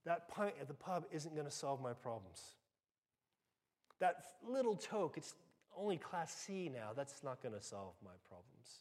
[0.05, 2.41] That pint at the pub isn't going to solve my problems.
[3.99, 5.35] That little toke, it's
[5.77, 6.91] only class C now.
[6.95, 8.79] That's not going to solve my problems.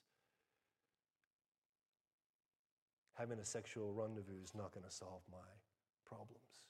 [3.19, 5.49] Having a sexual rendezvous is not going to solve my
[6.07, 6.63] problems.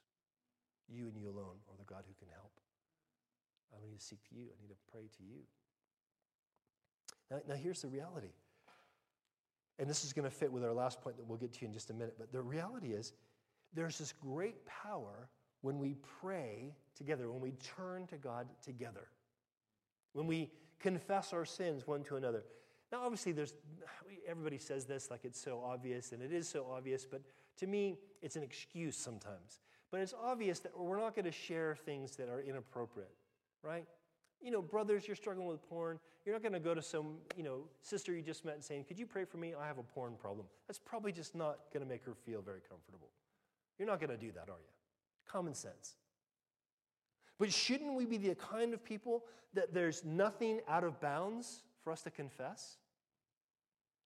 [0.89, 2.53] You and you alone are the God who can help.
[3.77, 4.45] I need to seek to you.
[4.45, 5.41] I need to pray to you.
[7.31, 8.33] Now, now here's the reality.
[9.79, 11.73] And this is going to fit with our last point that we'll get to in
[11.73, 12.15] just a minute.
[12.19, 13.13] But the reality is,
[13.75, 15.29] there's this great power
[15.61, 19.09] when we pray together, when we turn to God together,
[20.15, 22.45] when we confess our sins one to another.
[22.91, 23.55] Now, obviously, there's
[24.27, 27.23] everybody says this like it's so obvious, and it is so obvious, but
[27.59, 29.61] to me, it's an excuse sometimes.
[29.91, 33.11] But it's obvious that we're not going to share things that are inappropriate
[33.63, 33.85] right?
[34.41, 35.99] You know, brothers, you're struggling with porn.
[36.25, 38.85] You're not going to go to some, you know, sister you just met and saying,
[38.85, 39.55] Could you pray for me?
[39.59, 40.47] I have a porn problem.
[40.67, 43.09] That's probably just not going to make her feel very comfortable.
[43.79, 44.73] You're not going to do that, are you?
[45.27, 45.97] Common sense.
[47.39, 49.25] But shouldn't we be the kind of people
[49.55, 52.77] that there's nothing out of bounds for us to confess?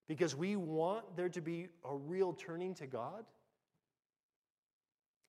[0.08, 3.24] Because we want there to be a real turning to God?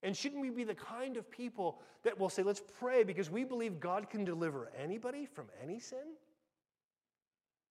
[0.01, 3.45] And shouldn't we be the kind of people that will say, let's pray because we
[3.45, 6.15] believe God can deliver anybody from any sin?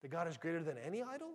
[0.01, 1.29] That God is greater than any idol?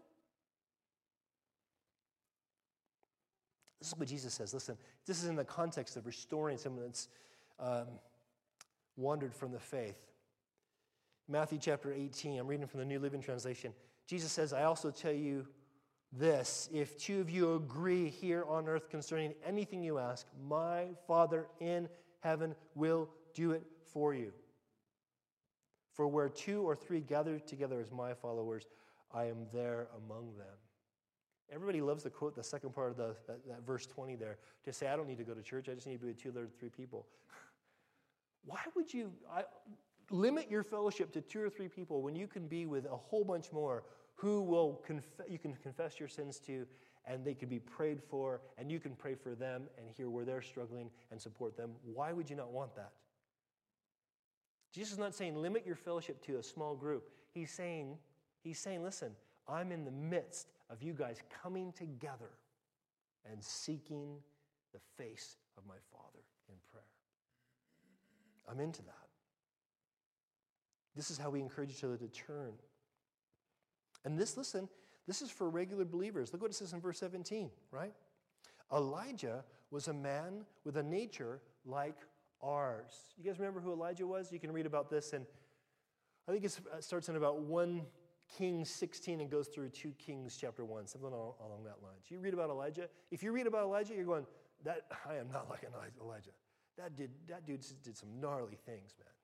[3.79, 4.53] This is what Jesus says.
[4.53, 7.09] Listen, this is in the context of restoring someone that's
[7.59, 7.87] um,
[8.95, 9.97] wandered from the faith.
[11.29, 13.73] Matthew chapter 18, I'm reading from the New Living Translation.
[14.07, 15.45] Jesus says, I also tell you
[16.13, 21.47] this if two of you agree here on earth concerning anything you ask, my Father
[21.59, 21.89] in
[22.21, 24.31] heaven will do it for you.
[25.91, 28.65] For where two or three gather together as my followers,
[29.13, 30.47] I am there among them.
[31.51, 34.71] Everybody loves to quote the second part of the, that, that verse 20 there to
[34.71, 36.29] say, I don't need to go to church, I just need to be with two
[36.29, 37.05] or three people.
[38.45, 39.43] Why would you I,
[40.09, 43.23] limit your fellowship to two or three people when you can be with a whole
[43.23, 43.83] bunch more
[44.15, 46.65] who will conf- you can confess your sins to
[47.05, 50.25] and they can be prayed for and you can pray for them and hear where
[50.25, 51.71] they're struggling and support them.
[51.83, 52.91] Why would you not want that?
[54.73, 57.09] Jesus is not saying limit your fellowship to a small group.
[57.33, 57.97] He's saying
[58.43, 59.11] he's saying listen
[59.47, 62.31] i'm in the midst of you guys coming together
[63.29, 64.17] and seeking
[64.73, 66.83] the face of my father in prayer.
[68.49, 69.06] I'm into that
[70.97, 72.53] this is how we encourage each other to turn
[74.07, 74.69] and this, listen,
[75.05, 76.31] this is for regular believers.
[76.31, 77.91] Look what it says in verse 17, right?
[78.73, 81.97] Elijah was a man with a nature like
[82.41, 82.93] ours.
[83.17, 84.31] You guys remember who Elijah was?
[84.31, 85.25] You can read about this, and
[86.25, 87.81] I think it uh, starts in about 1
[88.37, 91.95] Kings 16 and goes through 2 Kings chapter 1, something along, along that line.
[92.07, 92.87] So you read about Elijah.
[93.11, 94.25] If you read about Elijah, you're going,
[94.63, 95.65] that I am not like
[96.01, 96.31] Elijah.
[96.77, 99.16] That, did, that dude did some gnarly things, man.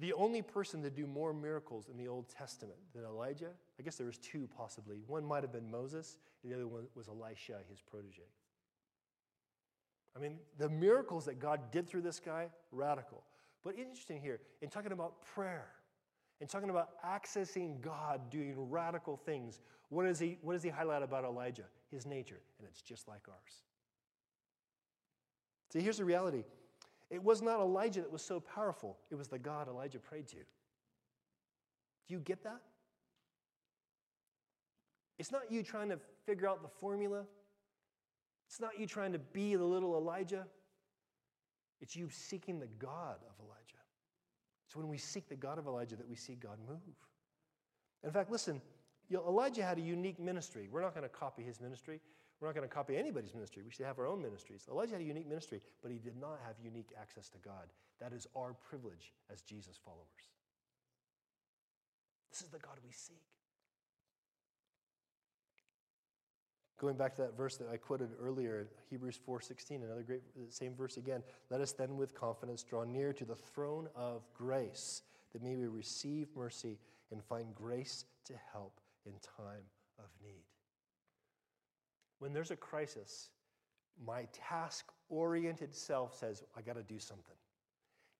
[0.00, 3.96] The only person to do more miracles in the Old Testament than Elijah, I guess
[3.96, 5.00] there was two possibly.
[5.06, 8.22] One might have been Moses, and the other one was Elisha, his protege.
[10.16, 13.24] I mean, the miracles that God did through this guy, radical.
[13.64, 15.66] But interesting here, in talking about prayer,
[16.40, 21.02] in talking about accessing God doing radical things, what, is he, what does he highlight
[21.02, 21.64] about Elijah?
[21.90, 23.62] His nature, and it's just like ours.
[25.72, 26.44] See, here's the reality
[27.10, 30.36] it was not Elijah that was so powerful, it was the God Elijah prayed to.
[30.36, 32.60] Do you get that?
[35.18, 37.24] It's not you trying to figure out the formula.
[38.46, 40.46] It's not you trying to be the little Elijah.
[41.80, 43.82] It's you seeking the God of Elijah.
[44.66, 46.78] It's when we seek the God of Elijah that we see God move.
[48.04, 48.60] In fact, listen,
[49.10, 50.68] Elijah had a unique ministry.
[50.70, 52.00] We're not going to copy his ministry.
[52.40, 53.62] We're not going to copy anybody's ministry.
[53.64, 54.66] We should have our own ministries.
[54.70, 57.72] Elijah had a unique ministry, but he did not have unique access to God.
[58.00, 60.06] That is our privilege as Jesus followers.
[62.30, 63.22] This is the God we seek.
[66.78, 70.96] Going back to that verse that I quoted earlier, Hebrews 4:16, another great same verse
[70.96, 71.24] again.
[71.50, 75.66] Let us then with confidence draw near to the throne of grace, that may we
[75.66, 76.78] receive mercy
[77.10, 79.64] and find grace to help in time
[79.98, 80.44] of need.
[82.18, 83.30] When there's a crisis,
[84.04, 87.36] my task oriented self says, I got to do something.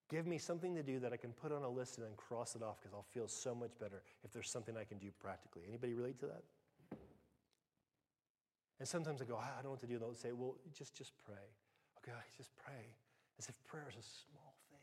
[0.09, 2.55] Give me something to do that I can put on a list and then cross
[2.55, 5.65] it off because I'll feel so much better if there's something I can do practically.
[5.69, 6.43] Anybody relate to that?
[8.79, 9.95] And sometimes I go, I don't know what to do.
[9.95, 11.45] And they'll say, well, just, just pray.
[11.99, 12.95] Okay, just pray.
[13.39, 14.79] As if prayer is a small thing.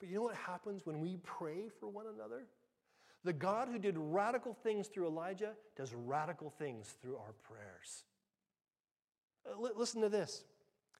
[0.00, 2.46] But you know what happens when we pray for one another?
[3.26, 8.04] The God who did radical things through Elijah does radical things through our prayers.
[9.44, 10.44] Uh, listen to this.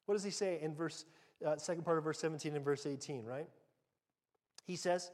[0.06, 1.04] What does he say in verse,
[1.46, 3.48] uh, second part of verse 17 and verse 18, right?
[4.64, 5.12] He says,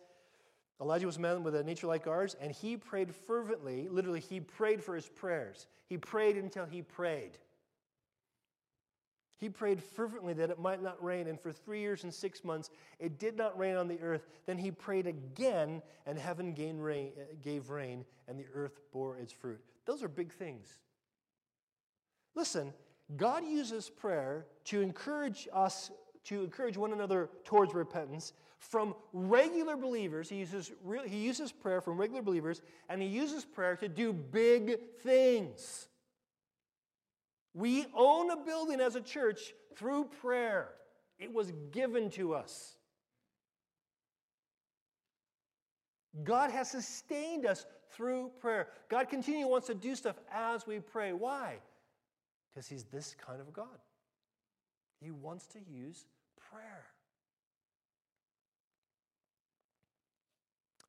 [0.80, 3.88] Elijah was a man with a nature like ours, and he prayed fervently.
[3.88, 5.66] Literally, he prayed for his prayers.
[5.84, 7.36] He prayed until he prayed.
[9.42, 12.70] He prayed fervently that it might not rain, and for three years and six months
[13.00, 14.28] it did not rain on the earth.
[14.46, 19.32] Then he prayed again, and heaven rain, uh, gave rain, and the earth bore its
[19.32, 19.58] fruit.
[19.84, 20.78] Those are big things.
[22.36, 22.72] Listen,
[23.16, 25.90] God uses prayer to encourage us,
[26.26, 30.28] to encourage one another towards repentance from regular believers.
[30.28, 30.70] He uses,
[31.06, 35.88] he uses prayer from regular believers, and he uses prayer to do big things.
[37.54, 40.70] We own a building as a church through prayer.
[41.18, 42.76] It was given to us.
[46.24, 48.68] God has sustained us through prayer.
[48.88, 51.12] God continually wants to do stuff as we pray.
[51.12, 51.56] Why?
[52.52, 53.66] Because He's this kind of God.
[55.00, 56.06] He wants to use
[56.50, 56.84] prayer.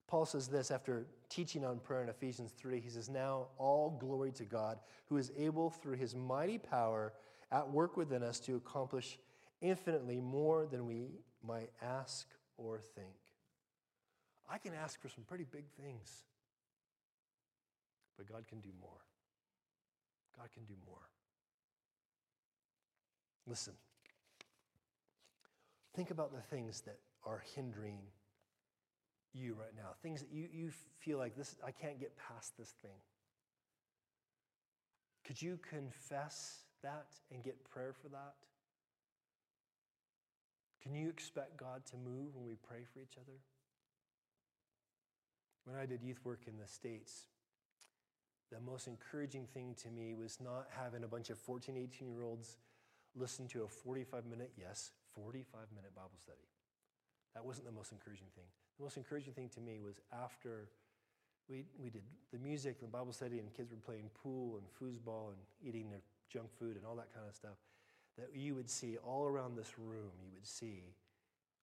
[0.07, 2.79] Paul says this after teaching on prayer in Ephesians 3.
[2.79, 7.13] He says, Now all glory to God, who is able through his mighty power
[7.51, 9.17] at work within us to accomplish
[9.61, 11.07] infinitely more than we
[11.45, 12.27] might ask
[12.57, 13.15] or think.
[14.49, 16.23] I can ask for some pretty big things,
[18.17, 18.99] but God can do more.
[20.37, 20.97] God can do more.
[23.47, 23.73] Listen,
[25.95, 27.99] think about the things that are hindering
[29.33, 32.73] you right now, things that you, you feel like this, I can't get past this
[32.81, 32.97] thing.
[35.25, 38.35] Could you confess that and get prayer for that?
[40.81, 43.37] Can you expect God to move when we pray for each other?
[45.63, 47.27] When I did youth work in the States,
[48.51, 52.23] the most encouraging thing to me was not having a bunch of 14, 18 year
[52.23, 52.57] olds
[53.15, 56.47] listen to a 45 minute, yes, 45 minute Bible study.
[57.33, 58.45] That wasn't the most encouraging thing.
[58.77, 60.69] The most encouraging thing to me was after
[61.49, 64.65] we, we did the music and the Bible study, and kids were playing pool and
[64.79, 66.01] foosball and eating their
[66.31, 67.57] junk food and all that kind of stuff,
[68.17, 70.83] that you would see all around this room, you would see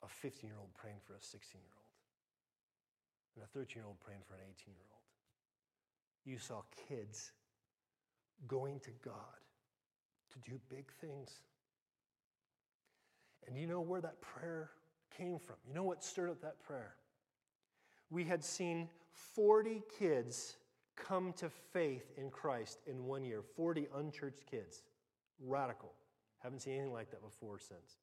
[0.03, 1.91] a 15 year old praying for a 16 year old,
[3.37, 5.01] and a 13 year old praying for an 18 year old.
[6.25, 7.33] You saw kids
[8.47, 9.41] going to God
[10.33, 11.41] to do big things.
[13.47, 14.71] And you know where that prayer
[15.17, 15.57] came from?
[15.67, 16.95] You know what stirred up that prayer?
[18.11, 18.89] We had seen
[19.35, 20.57] 40 kids
[20.97, 24.83] come to faith in Christ in one year 40 unchurched kids.
[25.41, 25.93] Radical.
[26.39, 27.99] Haven't seen anything like that before since.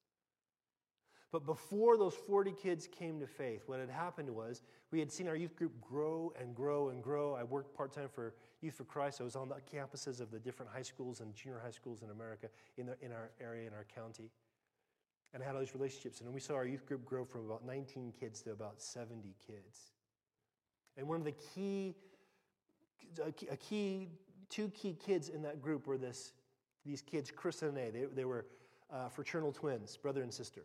[1.30, 5.28] But before those 40 kids came to faith, what had happened was we had seen
[5.28, 7.34] our youth group grow and grow and grow.
[7.34, 9.20] I worked part time for Youth for Christ.
[9.20, 12.10] I was on the campuses of the different high schools and junior high schools in
[12.10, 14.30] America, in, the, in our area, in our county.
[15.32, 16.20] And I had all these relationships.
[16.20, 19.92] And we saw our youth group grow from about 19 kids to about 70 kids.
[20.98, 21.94] And one of the key,
[23.22, 24.08] a key,
[24.50, 26.32] two key kids in that group were this,
[26.84, 27.90] these kids, Chris and Renee.
[27.90, 28.46] They, they were
[28.92, 30.64] uh, fraternal twins, brother and sister.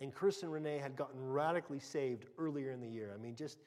[0.00, 3.12] And Chris and Renee had gotten radically saved earlier in the year.
[3.14, 3.58] I mean, just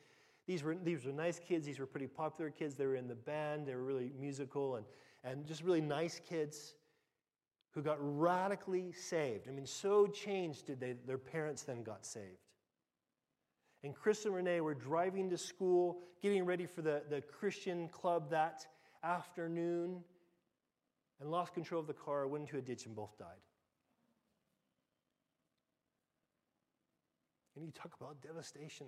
[0.45, 1.65] these were, these were nice kids.
[1.65, 2.75] These were pretty popular kids.
[2.75, 3.65] They were in the band.
[3.65, 4.85] They were really musical and,
[5.23, 6.75] and just really nice kids
[7.71, 9.47] who got radically saved.
[9.47, 12.48] I mean, so changed did they, their parents then got saved.
[13.83, 18.29] And Chris and Renee were driving to school, getting ready for the, the Christian club
[18.31, 18.67] that
[19.03, 20.03] afternoon,
[21.21, 23.27] and lost control of the car, went into a ditch, and both died.
[27.55, 28.87] And you talk about devastation,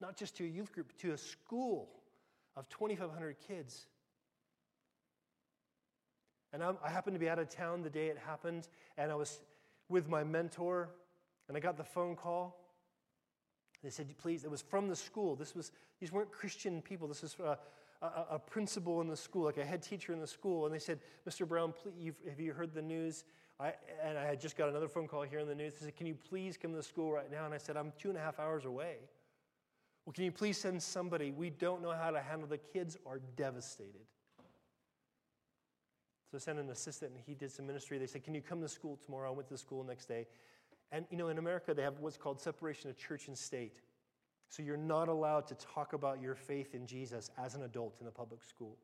[0.00, 1.88] not just to a youth group, but to a school
[2.56, 3.86] of 2,500 kids.
[6.52, 9.14] And I'm, i happened to be out of town the day it happened, and I
[9.14, 9.40] was
[9.88, 10.90] with my mentor,
[11.48, 12.59] and I got the phone call.
[13.82, 15.36] They said, please, it was from the school.
[15.36, 17.08] This was, these weren't Christian people.
[17.08, 17.56] This was uh,
[18.02, 20.66] a, a, a principal in the school, like a head teacher in the school.
[20.66, 21.48] And they said, Mr.
[21.48, 23.24] Brown, please, have you heard the news?
[23.58, 25.74] I, and I had just got another phone call here in the news.
[25.74, 27.44] They said, Can you please come to the school right now?
[27.44, 28.96] And I said, I'm two and a half hours away.
[30.04, 31.30] Well, can you please send somebody?
[31.30, 34.06] We don't know how to handle the kids are devastated.
[36.30, 37.98] So I sent an assistant and he did some ministry.
[37.98, 39.30] They said, Can you come to school tomorrow?
[39.30, 40.26] I went to the school next day.
[40.92, 43.80] And you know, in America, they have what's called separation of church and state.
[44.48, 48.06] So you're not allowed to talk about your faith in Jesus as an adult in
[48.06, 48.76] the public school.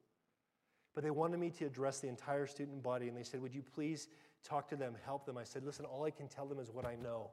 [0.94, 3.62] But they wanted me to address the entire student body, and they said, Would you
[3.62, 4.08] please
[4.46, 5.36] talk to them, help them.
[5.36, 7.30] I said, listen, all I can tell them is what I know.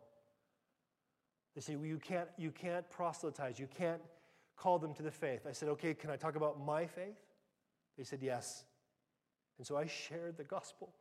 [1.56, 4.02] They said, well, you can't, you can't proselytize, you can't
[4.58, 5.46] call them to the faith.
[5.48, 7.20] I said, okay, can I talk about my faith?
[7.98, 8.64] They said, yes.
[9.58, 10.94] And so I shared the gospel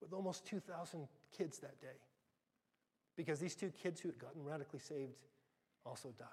[0.00, 1.06] with almost 2,000
[1.36, 1.98] kids that day
[3.16, 5.16] because these two kids who had gotten radically saved
[5.84, 6.28] also died.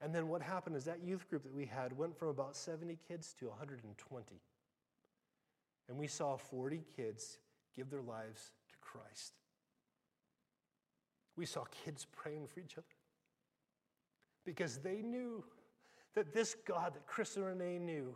[0.00, 2.98] And then what happened is that youth group that we had went from about 70
[3.08, 4.40] kids to 120.
[5.88, 7.38] And we saw 40 kids
[7.76, 9.34] give their lives to Christ.
[11.36, 12.86] We saw kids praying for each other
[14.44, 15.44] because they knew
[16.14, 18.14] that this God that Chris and Renee knew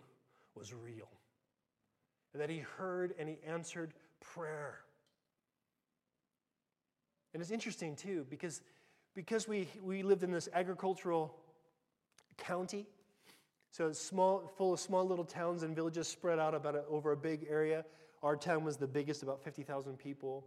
[0.54, 1.08] was real,
[2.34, 4.80] that He heard and He answered prayer.
[7.32, 8.62] And it's interesting too because,
[9.14, 11.34] because we, we lived in this agricultural
[12.36, 12.86] county,
[13.70, 17.12] so it's small, full of small little towns and villages spread out about a, over
[17.12, 17.84] a big area.
[18.22, 20.46] Our town was the biggest, about 50,000 people.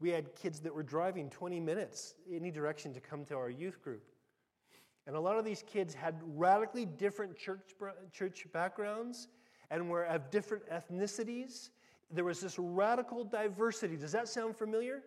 [0.00, 3.82] We had kids that were driving 20 minutes any direction to come to our youth
[3.82, 4.04] group.
[5.06, 7.74] And a lot of these kids had radically different church,
[8.12, 9.28] church backgrounds
[9.70, 11.70] and were of different ethnicities.
[12.10, 13.96] There was this radical diversity.
[13.96, 15.02] Does that sound familiar?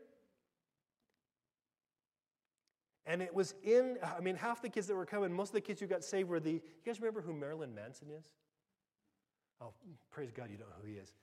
[3.05, 5.61] And it was in, I mean, half the kids that were coming, most of the
[5.61, 8.25] kids who got saved were the, you guys remember who Marilyn Manson is?
[9.59, 9.73] Oh,
[10.11, 11.13] praise God, you don't know who he is.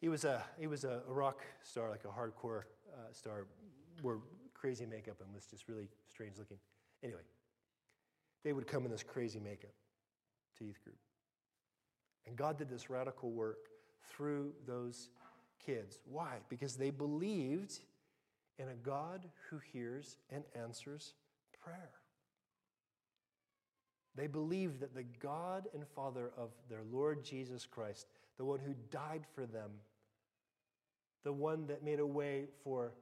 [0.00, 2.62] He was a, he was a rock star, like a hardcore
[2.92, 3.46] uh, star,
[4.02, 4.20] wore
[4.54, 6.58] crazy makeup and was just really strange looking.
[7.02, 7.20] Anyway,
[8.44, 9.72] they would come in this crazy makeup
[10.58, 10.96] to youth group.
[12.26, 13.68] And God did this radical work
[14.10, 15.08] through those
[15.64, 15.98] kids.
[16.04, 16.36] Why?
[16.48, 17.78] Because they believed
[18.58, 21.14] in a God who hears and answers
[21.62, 21.90] prayer.
[24.14, 28.74] They believed that the God and Father of their Lord Jesus Christ, the one who
[28.90, 29.70] died for them,
[31.22, 32.92] the one that made a way for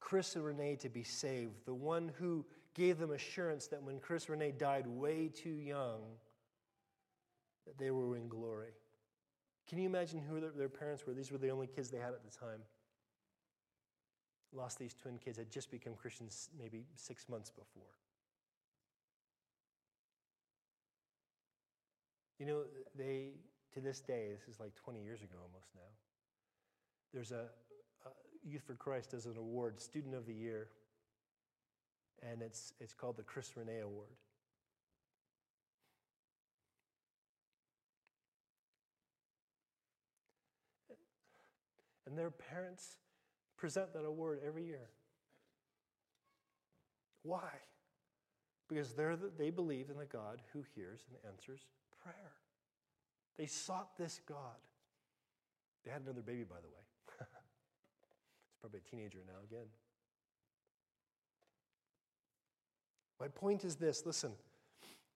[0.00, 4.28] Chris and Renee to be saved, the one who gave them assurance that when Chris
[4.28, 6.00] Renee died way too young,
[7.66, 8.70] that they were in glory.
[9.68, 11.12] Can you imagine who their parents were?
[11.12, 12.60] These were the only kids they had at the time.
[14.52, 17.90] Lost these twin kids, had just become Christians maybe six months before.
[22.38, 22.62] You know,
[22.96, 23.30] they,
[23.74, 25.80] to this day, this is like 20 years ago almost now,
[27.12, 27.46] there's a,
[28.04, 28.10] a
[28.48, 30.68] Youth for Christ as an award, Student of the Year,
[32.22, 34.10] and it's, it's called the Chris Renee Award.
[42.06, 42.98] And their parents
[43.56, 44.90] present that award every year.
[47.22, 47.50] Why?
[48.68, 51.60] Because the, they believe in the God who hears and answers
[52.02, 52.32] prayer.
[53.36, 54.56] They sought this God.
[55.84, 56.84] They had another baby, by the way.
[57.20, 59.66] it's probably a teenager now again.
[63.20, 64.32] My point is this listen,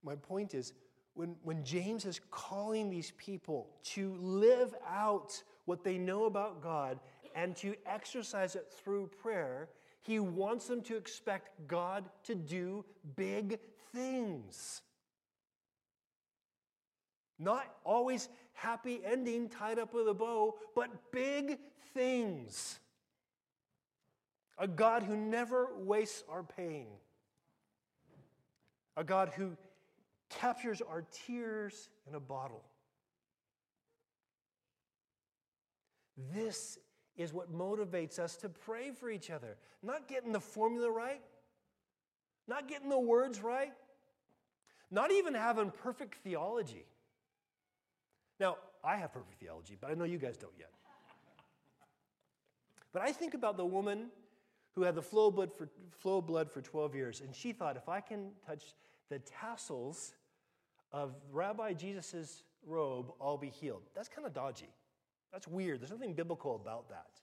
[0.02, 0.72] my point is
[1.14, 6.98] when, when James is calling these people to live out what they know about God
[7.34, 9.68] and to exercise it through prayer,
[10.00, 12.84] he wants them to expect God to do
[13.16, 13.58] big
[13.92, 14.82] things.
[17.38, 21.58] Not always happy ending tied up with a bow, but big
[21.94, 22.78] things.
[24.58, 26.86] A God who never wastes our pain.
[28.96, 29.56] A God who
[30.28, 32.62] captures our tears in a bottle.
[36.32, 36.78] This
[37.16, 39.56] is what motivates us to pray for each other.
[39.82, 41.20] Not getting the formula right,
[42.48, 43.72] not getting the words right,
[44.90, 46.84] not even having perfect theology.
[48.38, 50.70] Now, I have perfect theology, but I know you guys don't yet.
[52.92, 54.06] But I think about the woman
[54.74, 55.68] who had the flow of blood for,
[55.98, 58.74] flow of blood for 12 years, and she thought, if I can touch
[59.10, 60.14] the tassels
[60.92, 63.82] of Rabbi Jesus' robe, I'll be healed.
[63.94, 64.70] That's kind of dodgy.
[65.32, 65.80] That's weird.
[65.80, 67.20] There's nothing biblical about that.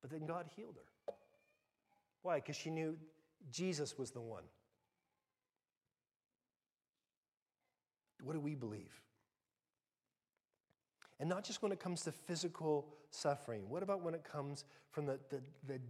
[0.00, 1.14] But then God healed her.
[2.22, 2.36] Why?
[2.36, 2.96] Because she knew
[3.50, 4.44] Jesus was the one.
[8.22, 9.00] What do we believe?
[11.18, 13.68] And not just when it comes to physical suffering.
[13.68, 15.80] What about when it comes from the, the, the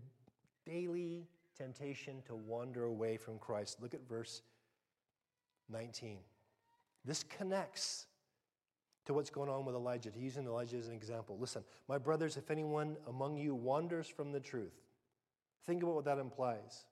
[0.67, 1.27] daily
[1.57, 3.81] temptation to wander away from Christ?
[3.81, 4.43] Look at verse
[5.69, 6.19] 19.
[7.05, 8.07] This connects
[9.07, 11.37] to what's going on with Elijah, to using Elijah as an example.
[11.39, 14.75] Listen, my brothers, if anyone among you wanders from the truth,
[15.67, 16.85] think about what that implies.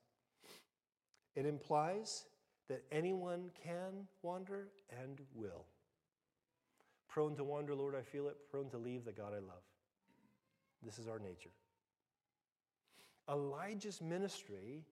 [1.37, 2.25] It implies
[2.69, 4.69] that anyone can wander
[5.03, 5.65] and will.
[7.09, 8.37] Prone to wander, Lord, I feel it.
[8.51, 9.63] Prone to leave the God I love.
[10.83, 11.51] This is our nature.
[13.31, 14.85] Elijah's ministry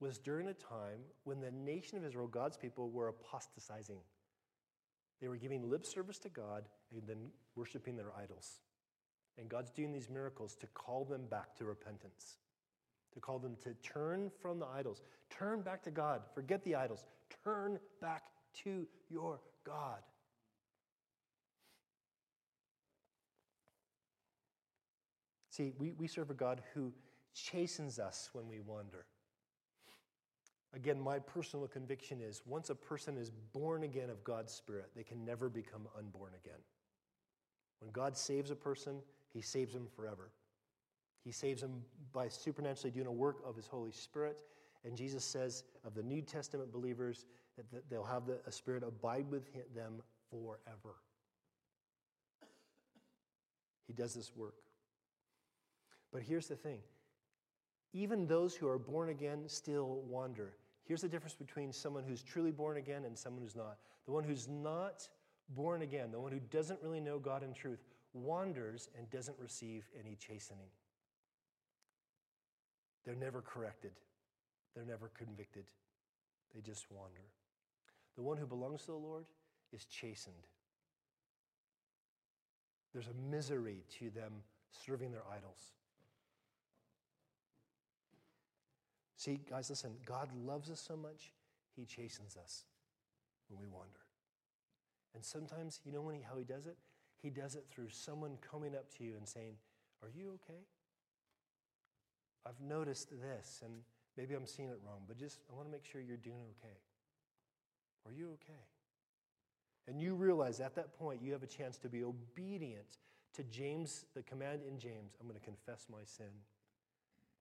[0.00, 3.98] was during a time when the nation of Israel, God's people, were apostatizing.
[5.24, 8.60] They were giving lip service to God and then worshiping their idols.
[9.38, 12.36] And God's doing these miracles to call them back to repentance,
[13.14, 15.00] to call them to turn from the idols,
[15.30, 17.06] turn back to God, forget the idols,
[17.42, 18.24] turn back
[18.64, 20.00] to your God.
[25.48, 26.92] See, we, we serve a God who
[27.32, 29.06] chastens us when we wander.
[30.74, 35.04] Again, my personal conviction is once a person is born again of God's Spirit, they
[35.04, 36.58] can never become unborn again.
[37.80, 38.96] When God saves a person,
[39.32, 40.30] he saves them forever.
[41.22, 44.36] He saves them by supernaturally doing a work of his Holy Spirit.
[44.84, 49.44] And Jesus says of the New Testament believers that they'll have the Spirit abide with
[49.74, 50.96] them forever.
[53.86, 54.56] He does this work.
[56.12, 56.80] But here's the thing
[57.92, 60.54] even those who are born again still wander.
[60.84, 63.78] Here's the difference between someone who's truly born again and someone who's not.
[64.04, 65.08] The one who's not
[65.50, 67.82] born again, the one who doesn't really know God in truth,
[68.12, 70.68] wanders and doesn't receive any chastening.
[73.04, 73.92] They're never corrected,
[74.74, 75.64] they're never convicted,
[76.54, 77.28] they just wander.
[78.16, 79.24] The one who belongs to the Lord
[79.72, 80.34] is chastened.
[82.92, 84.32] There's a misery to them
[84.86, 85.72] serving their idols.
[89.24, 91.32] See, guys, listen, God loves us so much,
[91.74, 92.64] He chastens us
[93.48, 94.04] when we wander.
[95.14, 96.76] And sometimes, you know when he, how He does it?
[97.22, 99.54] He does it through someone coming up to you and saying,
[100.02, 100.60] Are you okay?
[102.44, 103.72] I've noticed this, and
[104.18, 106.76] maybe I'm seeing it wrong, but just I want to make sure you're doing okay.
[108.04, 108.60] Are you okay?
[109.88, 112.98] And you realize at that point you have a chance to be obedient
[113.36, 116.26] to James, the command in James I'm going to confess my sin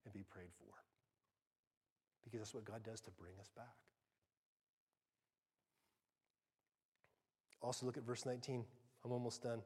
[0.06, 0.83] and be prayed for.
[2.24, 3.76] Because that's what God does to bring us back.
[7.62, 8.66] Also, look at verse 19.
[9.06, 9.62] I'm almost done.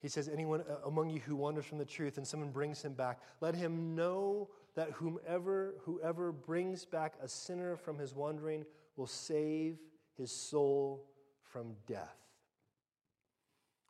[0.00, 2.92] He says, Anyone uh, among you who wanders from the truth and someone brings him
[2.92, 8.64] back, let him know that whomever, whoever brings back a sinner from his wandering
[8.96, 9.78] will save
[10.16, 11.06] his soul
[11.42, 12.16] from death.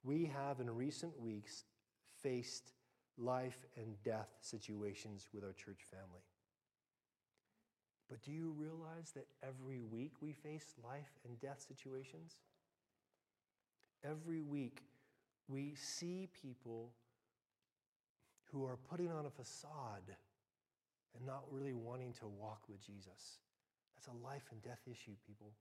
[0.04, 1.64] We have in recent weeks
[2.22, 2.72] faced
[3.18, 6.22] life and death situations with our church family.
[8.08, 12.36] But do you realize that every week we face life and death situations?
[14.02, 14.82] Every week
[15.48, 16.92] we see people
[18.50, 20.16] who are putting on a facade
[21.16, 23.38] and not really wanting to walk with Jesus.
[23.94, 25.52] That's a life and death issue, people.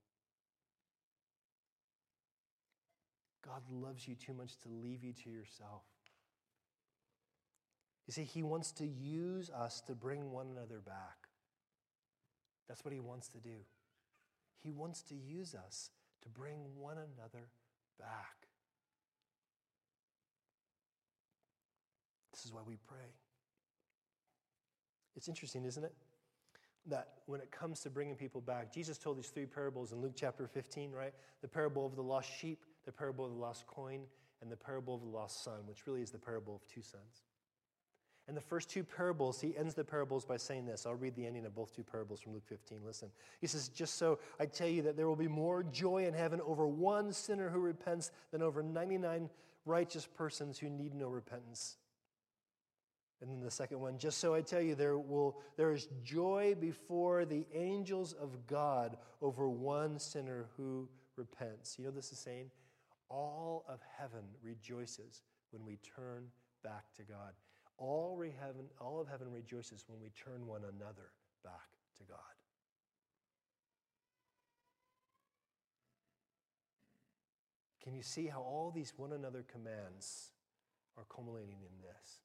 [3.45, 5.83] God loves you too much to leave you to yourself.
[8.05, 11.26] You see, He wants to use us to bring one another back.
[12.67, 13.65] That's what He wants to do.
[14.61, 15.89] He wants to use us
[16.23, 17.49] to bring one another
[17.99, 18.47] back.
[22.33, 23.15] This is why we pray.
[25.15, 25.93] It's interesting, isn't it?
[26.85, 30.13] That when it comes to bringing people back, Jesus told these three parables in Luke
[30.15, 31.13] chapter 15, right?
[31.41, 34.01] The parable of the lost sheep, the parable of the lost coin,
[34.41, 37.23] and the parable of the lost son, which really is the parable of two sons.
[38.27, 40.85] And the first two parables, he ends the parables by saying this.
[40.85, 42.79] I'll read the ending of both two parables from Luke 15.
[42.85, 43.09] Listen.
[43.39, 46.41] He says, Just so I tell you that there will be more joy in heaven
[46.45, 49.29] over one sinner who repents than over 99
[49.65, 51.77] righteous persons who need no repentance.
[53.21, 56.55] And then the second one, just so I tell you, there, will, there is joy
[56.59, 61.77] before the angels of God over one sinner who repents.
[61.79, 62.51] You know this is saying?
[63.09, 66.25] All of heaven rejoices when we turn
[66.63, 67.33] back to God.
[67.77, 71.11] All, heaven, all of heaven rejoices when we turn one another
[71.43, 72.17] back to God.
[77.83, 80.31] Can you see how all these one another commands
[80.97, 82.19] are culminating in this?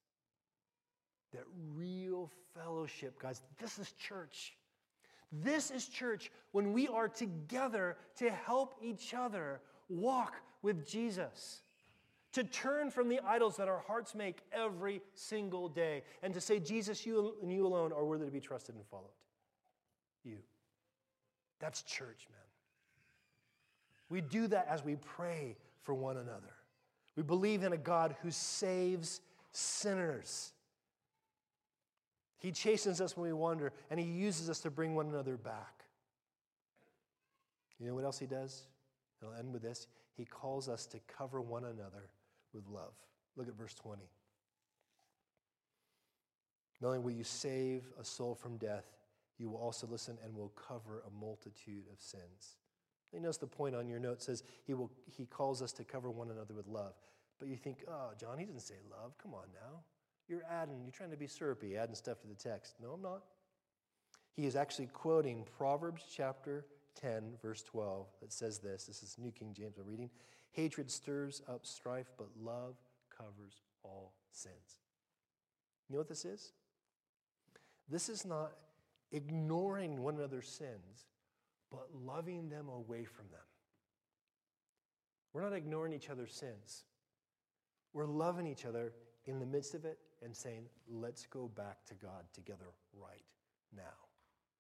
[1.33, 1.45] That
[1.75, 4.55] real fellowship, guys, this is church.
[5.31, 11.63] This is church when we are together to help each other walk with Jesus
[12.33, 16.59] to turn from the idols that our hearts make every single day, and to say,
[16.59, 19.05] Jesus, you and you alone are worthy to be trusted and followed.
[20.25, 20.39] You.
[21.61, 22.41] That's church, man.
[24.09, 26.55] We do that as we pray for one another.
[27.17, 29.21] We believe in a God who saves
[29.53, 30.53] sinners.
[32.39, 35.85] He chastens us when we wander, and He uses us to bring one another back.
[37.79, 38.63] You know what else He does?
[39.23, 39.87] I'll end with this.
[40.17, 42.11] He calls us to cover one another
[42.55, 42.95] with love.
[43.37, 44.03] Look at verse 20.
[46.81, 48.85] Not only will you save a soul from death,
[49.39, 52.57] you will also listen and will cover a multitude of sins.
[53.13, 56.11] You notice the point on your note says he, will, he calls us to cover
[56.11, 56.95] one another with love.
[57.39, 59.17] But you think, oh, John, he didn't say love.
[59.19, 59.81] Come on now.
[60.29, 62.75] You're adding, you're trying to be syrupy, adding stuff to the text.
[62.81, 63.23] No, I'm not.
[64.35, 66.65] He is actually quoting Proverbs chapter
[67.01, 68.85] 10, verse 12, that says this.
[68.85, 70.11] This is New King James I'm reading.
[70.53, 72.77] Hatred stirs up strife, but love
[73.17, 74.81] covers all sins.
[75.89, 76.53] You know what this is?
[77.89, 78.53] This is not
[79.11, 81.07] ignoring one another's sins,
[81.71, 83.41] but loving them away from them.
[85.33, 86.85] We're not ignoring each other's sins.
[87.95, 88.93] We're loving each other
[89.25, 93.25] in the midst of it and saying, let's go back to God together right
[93.75, 93.83] now.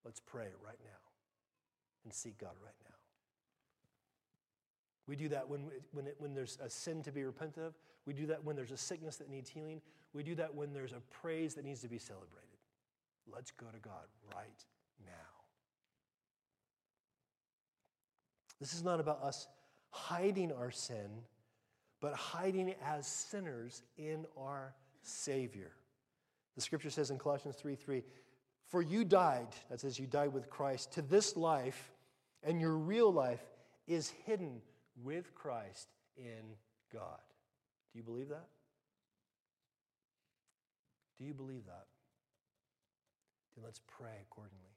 [0.05, 0.91] Let's pray right now
[2.05, 2.92] and seek God right now.
[5.09, 7.75] We do that when, when, it, when there's a sin to be repented of.
[8.07, 9.81] We do that when there's a sickness that needs healing.
[10.13, 12.49] We do that when there's a praise that needs to be celebrated.
[13.33, 14.65] Let's go to God right
[15.05, 15.13] now.
[18.61, 19.49] This is not about us
[19.91, 21.11] hiding our sin,
[22.01, 25.73] but hiding as sinners in our Savior.
[26.55, 28.03] The scripture says in Colossians 3 3,
[28.67, 31.93] For you died, that says you died with Christ, to this life,
[32.45, 33.43] and your real life
[33.87, 34.61] is hidden
[34.97, 36.57] with Christ in
[36.93, 37.21] God.
[37.93, 38.49] Do you believe that?
[41.19, 41.87] Do you believe that?
[43.55, 44.72] Then let's pray accordingly.